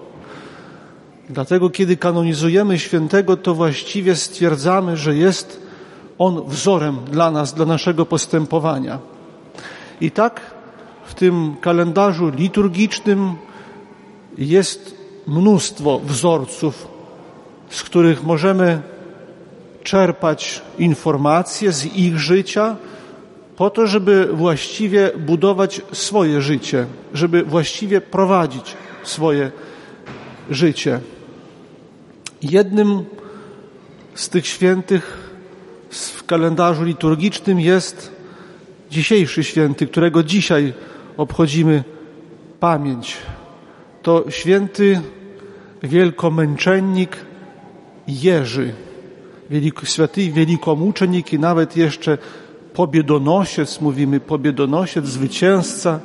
[1.29, 5.61] Dlatego, kiedy kanonizujemy świętego, to właściwie stwierdzamy, że jest
[6.17, 8.99] on wzorem dla nas, dla naszego postępowania.
[10.01, 10.41] I tak
[11.05, 13.35] w tym kalendarzu liturgicznym
[14.37, 14.96] jest
[15.27, 16.87] mnóstwo wzorców,
[17.69, 18.81] z których możemy
[19.83, 22.75] czerpać informacje z ich życia,
[23.55, 29.51] po to, żeby właściwie budować swoje życie, żeby właściwie prowadzić swoje
[30.49, 30.99] życie.
[32.41, 33.05] Jednym
[34.15, 35.17] z tych świętych
[35.89, 38.11] w kalendarzu liturgicznym jest
[38.91, 40.73] dzisiejszy święty, którego dzisiaj
[41.17, 41.83] obchodzimy
[42.59, 43.17] pamięć.
[44.01, 45.01] To święty
[45.83, 47.17] wielkomęczennik
[48.07, 48.73] Jerzy,
[49.49, 52.17] wielko, święty i nawet jeszcze
[52.73, 55.99] pobiedonosiec, mówimy pobiedonosiec, zwycięzca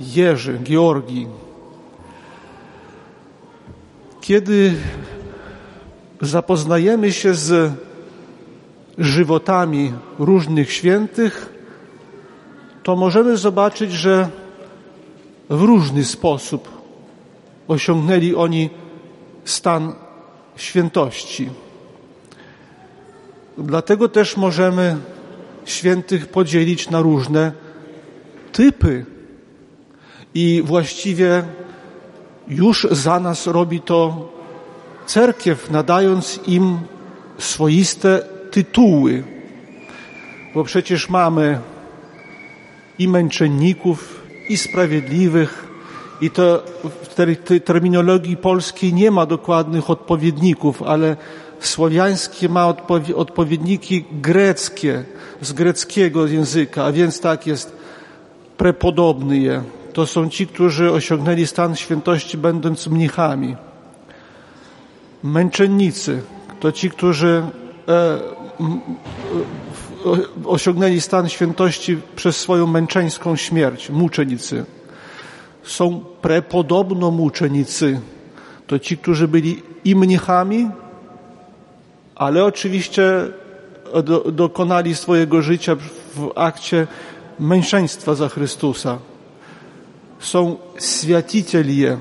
[0.00, 1.26] Jerzy, Georgii.
[4.20, 4.74] Kiedy
[6.20, 7.72] zapoznajemy się z
[8.98, 11.52] żywotami różnych świętych,
[12.82, 14.28] to możemy zobaczyć, że
[15.50, 16.68] w różny sposób
[17.68, 18.70] osiągnęli oni
[19.46, 19.92] stan
[20.56, 21.50] świętości.
[23.58, 24.96] Dlatego też możemy
[25.64, 27.52] świętych podzielić na różne
[28.52, 29.06] typy.
[30.34, 31.42] I właściwie
[32.48, 34.32] już za nas robi to
[35.06, 36.78] cerkiew, nadając im
[37.38, 39.24] swoiste tytuły.
[40.54, 41.58] Bo przecież mamy
[42.98, 45.65] i męczenników, i sprawiedliwych,
[46.20, 46.62] i to
[47.02, 51.16] w tej terminologii polskiej nie ma dokładnych odpowiedników, ale
[51.60, 52.74] słowiańskie ma
[53.14, 55.04] odpowiedniki greckie,
[55.40, 57.76] z greckiego języka, a więc tak jest
[58.56, 59.62] prepodobny je.
[59.92, 63.56] To są ci, którzy osiągnęli stan świętości będąc mnichami.
[65.22, 66.22] Męczennicy
[66.60, 67.42] to ci, którzy
[67.88, 68.18] e,
[68.60, 68.80] m,
[70.44, 74.64] e, osiągnęli stan świętości przez swoją męczeńską śmierć, muczenicy.
[75.66, 78.00] Są prepodobno muczenicy.
[78.66, 80.70] To ci, którzy byli i mnichami,
[82.14, 83.02] ale oczywiście
[84.04, 85.76] do, dokonali swojego życia
[86.14, 86.86] w akcie
[87.38, 88.98] męczeństwa za Chrystusa.
[90.18, 91.98] Są światitelie,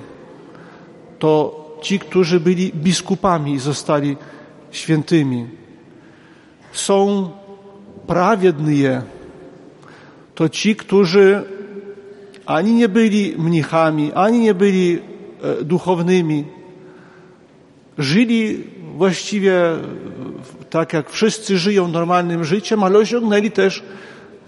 [1.19, 4.17] to ci, którzy byli biskupami i zostali
[4.71, 5.47] świętymi.
[6.71, 7.29] Są
[8.07, 9.01] prawiednie,
[10.35, 11.43] to ci, którzy
[12.45, 14.99] ani nie byli mnichami, ani nie byli
[15.59, 16.45] e, duchownymi,
[17.97, 18.63] żyli
[18.97, 19.61] właściwie
[20.69, 23.84] tak jak wszyscy żyją normalnym życiem, ale osiągnęli też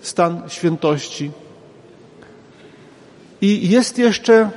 [0.02, 1.32] stan świętości.
[3.42, 4.50] I jest jeszcze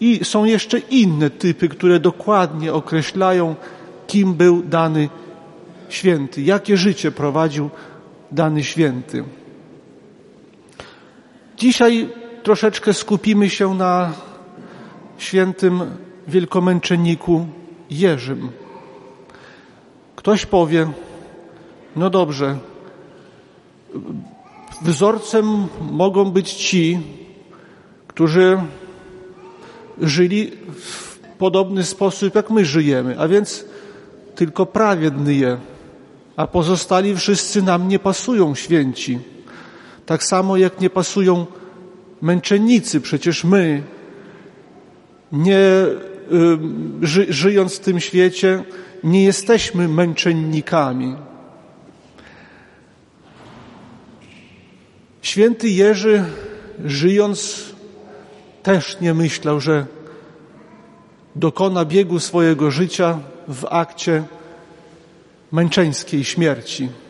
[0.00, 3.54] i są jeszcze inne typy, które dokładnie określają,
[4.06, 5.08] kim był dany
[5.88, 7.70] święty, jakie życie prowadził
[8.32, 9.24] dany święty.
[11.62, 12.08] Dzisiaj
[12.42, 14.12] troszeczkę skupimy się na
[15.18, 15.80] świętym
[16.28, 17.46] wielkomęczenniku
[17.90, 18.50] Jerzym.
[20.16, 20.90] Ktoś powie,
[21.96, 22.58] no dobrze,
[24.82, 27.00] wzorcem mogą być ci,
[28.06, 28.58] którzy
[30.00, 33.64] żyli w podobny sposób, jak my żyjemy, a więc
[34.34, 35.58] tylko prawiedny je,
[36.36, 39.18] a pozostali wszyscy nam nie pasują święci.
[40.12, 41.46] Tak samo jak nie pasują
[42.22, 43.82] męczennicy, przecież my,
[45.32, 45.58] nie
[47.02, 48.64] ży, żyjąc w tym świecie,
[49.04, 51.16] nie jesteśmy męczennikami.
[55.22, 56.24] Święty Jerzy,
[56.84, 57.64] żyjąc
[58.62, 59.86] też nie myślał, że
[61.36, 63.18] dokona biegu swojego życia
[63.48, 64.24] w akcie
[65.52, 67.01] męczeńskiej śmierci.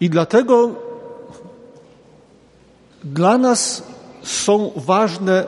[0.00, 0.74] I dlatego
[3.04, 3.82] dla nas
[4.22, 5.46] są ważne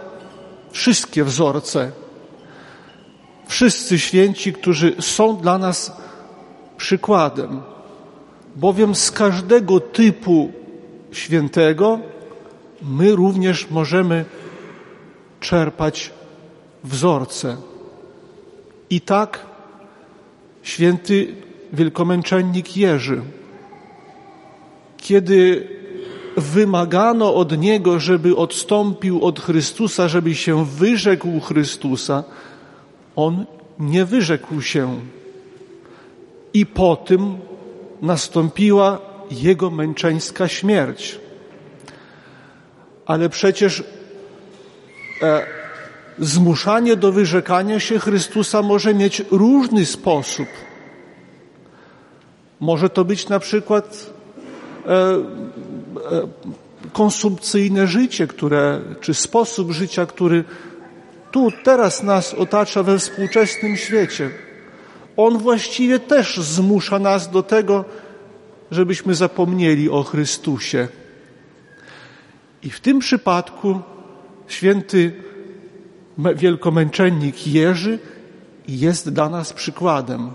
[0.70, 1.92] wszystkie wzorce,
[3.46, 5.92] wszyscy święci, którzy są dla nas
[6.76, 7.62] przykładem,
[8.56, 10.52] bowiem z każdego typu
[11.12, 11.98] świętego
[12.82, 14.24] my również możemy
[15.40, 16.10] czerpać
[16.84, 17.56] wzorce.
[18.90, 19.46] I tak
[20.62, 21.34] święty
[21.72, 23.22] wielkomęczennik Jerzy,
[25.02, 25.68] kiedy
[26.36, 32.24] wymagano od niego, żeby odstąpił od Chrystusa, żeby się wyrzekł Chrystusa,
[33.16, 33.44] on
[33.78, 35.00] nie wyrzekł się.
[36.54, 37.38] I po tym
[38.02, 38.98] nastąpiła
[39.30, 41.22] jego męczeńska śmierć
[43.06, 43.82] ale przecież
[45.22, 45.46] e,
[46.18, 50.48] zmuszanie do wyrzekania się Chrystusa może mieć różny sposób.
[52.60, 54.11] Może to być na przykład
[56.92, 60.44] konsumpcyjne życie, które, czy sposób życia, który
[61.30, 64.30] tu, teraz nas otacza we współczesnym świecie.
[65.16, 67.84] On właściwie też zmusza nas do tego,
[68.70, 70.88] żebyśmy zapomnieli o Chrystusie.
[72.62, 73.80] I w tym przypadku
[74.48, 75.12] święty
[76.18, 77.98] wielkomęczennik Jerzy
[78.68, 80.30] jest dla nas przykładem,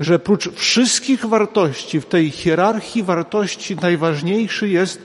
[0.00, 5.02] że prócz wszystkich wartości w tej hierarchii wartości najważniejszy jest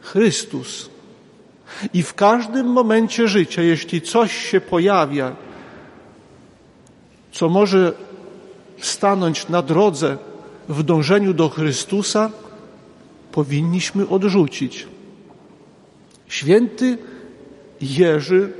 [0.00, 0.90] Chrystus.
[1.94, 5.36] I w każdym momencie życia, jeśli coś się pojawia,
[7.32, 7.92] co może
[8.80, 10.16] stanąć na drodze
[10.68, 12.30] w dążeniu do Chrystusa,
[13.32, 14.86] powinniśmy odrzucić.
[16.28, 16.98] Święty
[17.80, 18.52] Jerzy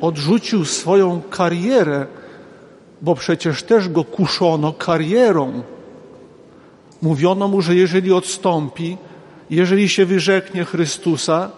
[0.00, 2.06] odrzucił swoją karierę,
[3.02, 5.62] bo przecież też go kuszono karierą.
[7.02, 8.96] Mówiono mu, że jeżeli odstąpi,
[9.50, 11.50] jeżeli się wyrzeknie Chrystusa,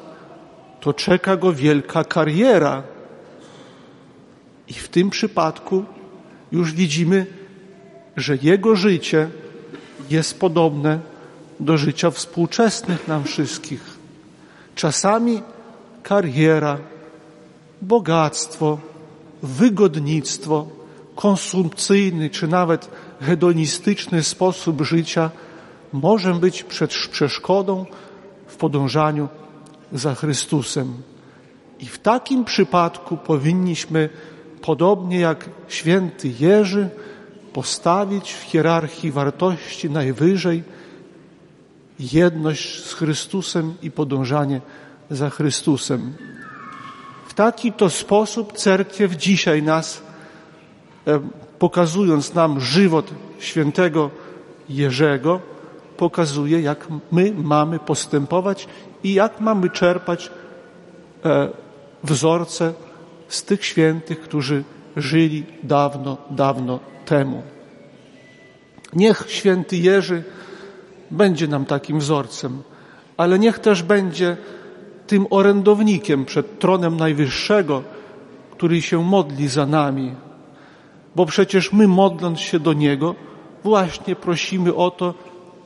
[0.81, 2.83] to czeka go wielka kariera.
[4.69, 5.85] I w tym przypadku
[6.53, 7.27] już widzimy,
[8.17, 9.29] że Jego życie
[10.11, 10.99] jest podobne
[11.61, 13.85] do życia współczesnych nam wszystkich.
[14.75, 15.43] Czasami
[16.03, 16.79] kariera,
[17.83, 18.79] bogactwo,
[19.43, 20.82] wygodnictwo,
[21.15, 22.91] konsumpcyjny czy nawet
[23.21, 25.31] hedonistyczny sposób życia
[25.93, 26.65] może być
[27.11, 27.87] przeszkodą
[28.47, 29.29] w podążaniu
[29.93, 31.03] za Chrystusem.
[31.81, 34.09] I w takim przypadku powinniśmy,
[34.63, 36.89] podobnie jak święty Jerzy,
[37.53, 40.63] postawić w hierarchii wartości najwyżej
[41.99, 44.61] jedność z Chrystusem i podążanie
[45.11, 46.15] za Chrystusem.
[47.27, 50.03] W taki to sposób cerkiew dzisiaj nas,
[51.59, 54.11] pokazując nam żywot świętego
[54.69, 55.41] Jerzego,
[55.97, 58.69] pokazuje, jak my mamy postępować
[59.05, 60.31] i jak mamy czerpać
[61.25, 61.49] e,
[62.05, 62.73] wzorce
[63.29, 64.65] z tych świętych, którzy
[64.97, 67.43] żyli dawno, dawno temu.
[68.93, 70.23] Niech święty Jerzy
[71.11, 72.63] będzie nam takim wzorcem,
[73.17, 74.37] ale niech też będzie
[75.07, 77.83] tym orędownikiem przed tronem Najwyższego,
[78.51, 80.15] który się modli za nami,
[81.17, 83.15] bo przecież my modląc się do Niego,
[83.65, 85.15] właśnie prosimy o to,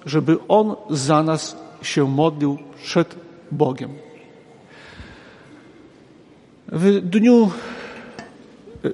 [0.06, 3.16] żeby On za nas się modlił przed
[3.52, 3.90] Bogiem.
[6.68, 7.50] W dniu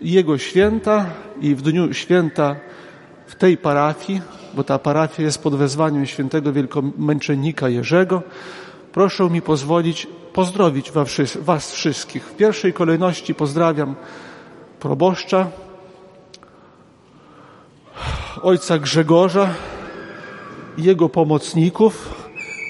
[0.03, 1.07] Jego święta
[1.41, 2.57] i w dniu święta
[3.27, 4.21] w tej parafii,
[4.55, 8.23] bo ta parafia jest pod wezwaniem świętego wielkomęczennika Jerzego,
[8.93, 10.91] proszę mi pozwolić pozdrowić
[11.41, 12.25] Was wszystkich.
[12.25, 13.95] W pierwszej kolejności pozdrawiam
[14.81, 15.51] proboszcza,
[18.43, 19.49] ojca Grzegorza,
[20.79, 22.15] jego pomocników,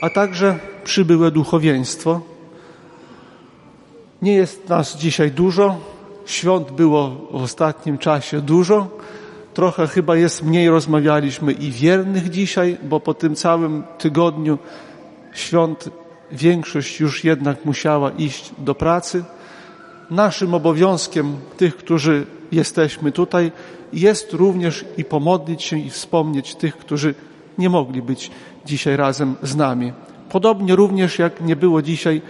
[0.02, 2.20] a także przybyłe duchowieństwo.
[4.22, 5.80] Nie jest nas dzisiaj dużo,
[6.26, 8.88] świąt było w ostatnim czasie dużo,
[9.54, 14.58] trochę chyba jest mniej rozmawialiśmy i wiernych dzisiaj, bo po tym całym tygodniu
[15.32, 15.88] świąt
[16.32, 19.24] większość już jednak musiała iść do pracy.
[20.10, 23.52] Naszym obowiązkiem tych, którzy jesteśmy tutaj,
[23.92, 27.14] jest również i pomodlić się i wspomnieć tych, którzy
[27.58, 28.30] nie mogli być
[28.66, 29.92] dzisiaj razem z nami.
[30.30, 32.22] Podobnie również jak nie było dzisiaj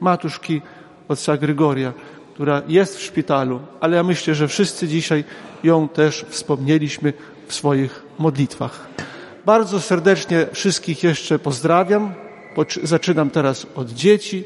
[0.00, 0.62] matuszki
[1.08, 1.92] ojca Grygoria,
[2.34, 5.24] która jest w szpitalu, ale ja myślę, że wszyscy dzisiaj
[5.64, 7.12] ją też wspomnieliśmy
[7.46, 8.88] w swoich modlitwach.
[9.46, 12.14] Bardzo serdecznie wszystkich jeszcze pozdrawiam.
[12.82, 14.44] Zaczynam teraz od dzieci.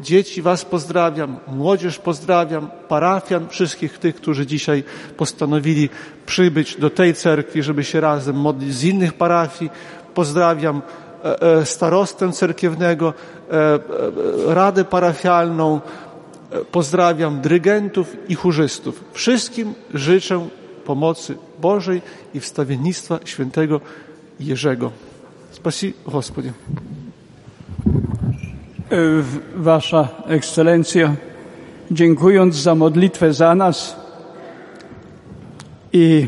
[0.00, 4.84] Dzieci Was pozdrawiam, młodzież pozdrawiam, parafian, wszystkich tych, którzy dzisiaj
[5.16, 5.88] postanowili
[6.26, 9.70] przybyć do tej cerkwi, żeby się razem modlić z innych parafii.
[10.14, 10.82] Pozdrawiam
[11.24, 13.14] e, e, starostę cerkiewnego,
[13.50, 13.78] e,
[14.54, 15.80] radę parafialną,
[16.72, 19.04] pozdrawiam dyrygentów i chórzystów.
[19.12, 20.48] Wszystkim życzę
[20.84, 22.02] pomocy Bożej
[22.34, 23.80] i wstawiennictwa świętego
[24.40, 24.92] Jerzego.
[25.50, 26.52] Spasi Господи.
[29.55, 31.15] Wasza Ekscelencja,
[31.91, 33.95] dziękując za modlitwę za nas
[35.93, 36.27] i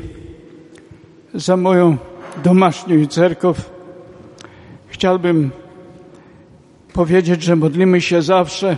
[1.34, 1.98] za moją
[2.44, 3.69] domasznią cerkiew,
[4.88, 5.52] chciałbym
[6.94, 8.77] powiedzieć, że modlimy się zawsze,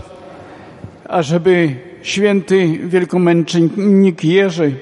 [1.09, 4.75] ażeby święty wielkomęczennik Jerzy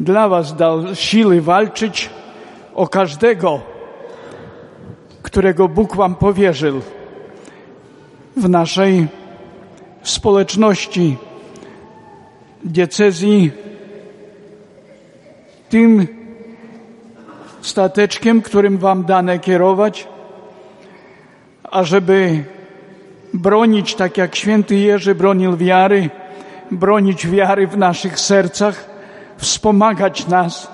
[0.00, 2.10] dla Was dał siły walczyć
[2.74, 3.60] o każdego,
[5.22, 6.80] którego Bóg Wam powierzył
[8.40, 9.06] w naszej
[10.02, 11.16] społeczności,
[12.64, 13.50] diecezji,
[15.68, 16.06] tym
[17.60, 20.08] stateczkiem, którym Wam dane kierować,
[21.62, 22.44] ażeby
[23.34, 26.10] bronić, tak jak święty Jerzy bronił wiary,
[26.70, 28.90] bronić wiary w naszych sercach,
[29.36, 30.70] wspomagać nas,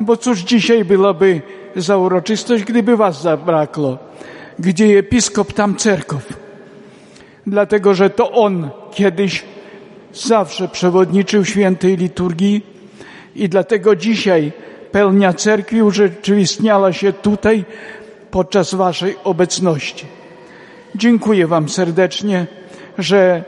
[0.00, 1.42] bo cóż dzisiaj byłoby
[1.76, 3.98] za uroczystość, gdyby Was zabrakło,
[4.58, 6.43] gdzie episkop, tam cerkow
[7.46, 9.42] dlatego że to on kiedyś
[10.12, 12.66] zawsze przewodniczył świętej liturgii
[13.36, 14.52] i dlatego dzisiaj
[14.92, 17.64] pełnia cerkwi urzeczywistniała się tutaj
[18.30, 20.06] podczas waszej obecności.
[20.94, 22.46] Dziękuję wam serdecznie,
[22.98, 23.44] że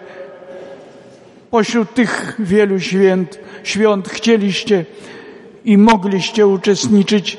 [1.51, 4.85] pośród tych wielu święt, świąt chcieliście
[5.64, 7.39] i mogliście uczestniczyć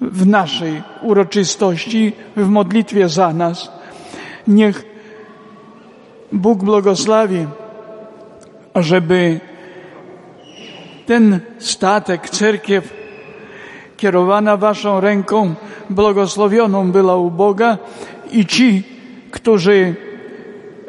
[0.00, 3.72] w naszej uroczystości, w modlitwie za nas.
[4.48, 4.84] Niech
[6.32, 7.46] Bóg błogosławi,
[8.74, 9.40] żeby
[11.06, 12.94] ten statek, cerkiew
[13.96, 15.54] kierowana waszą ręką,
[15.90, 17.78] błogosławioną była u Boga
[18.32, 18.82] i ci,
[19.30, 19.94] którzy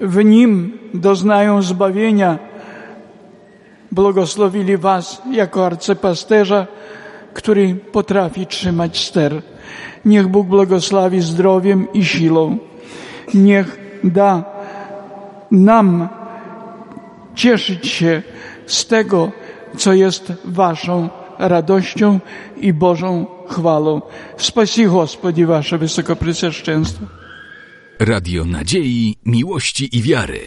[0.02, 2.40] w nim doznają zbawienia,
[3.92, 6.68] błogosławili was jako arcypasterza,
[7.34, 9.42] który potrafi trzymać ster.
[10.06, 12.58] Niech Bóg błogosławi zdrowiem i siłą.
[13.34, 14.59] Niech da
[15.51, 16.09] nam
[17.35, 18.23] cieszyć się
[18.67, 19.33] z tego,
[19.77, 22.21] co jest Waszą radością
[22.57, 24.03] i Bożą chwalą.
[24.37, 27.07] Spasi Господи Wasze Wysokopryseszczeństwo.
[28.01, 30.41] Radio Nadziei, Miłości i Wiary.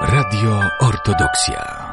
[0.00, 1.83] Radio Ortodoksja.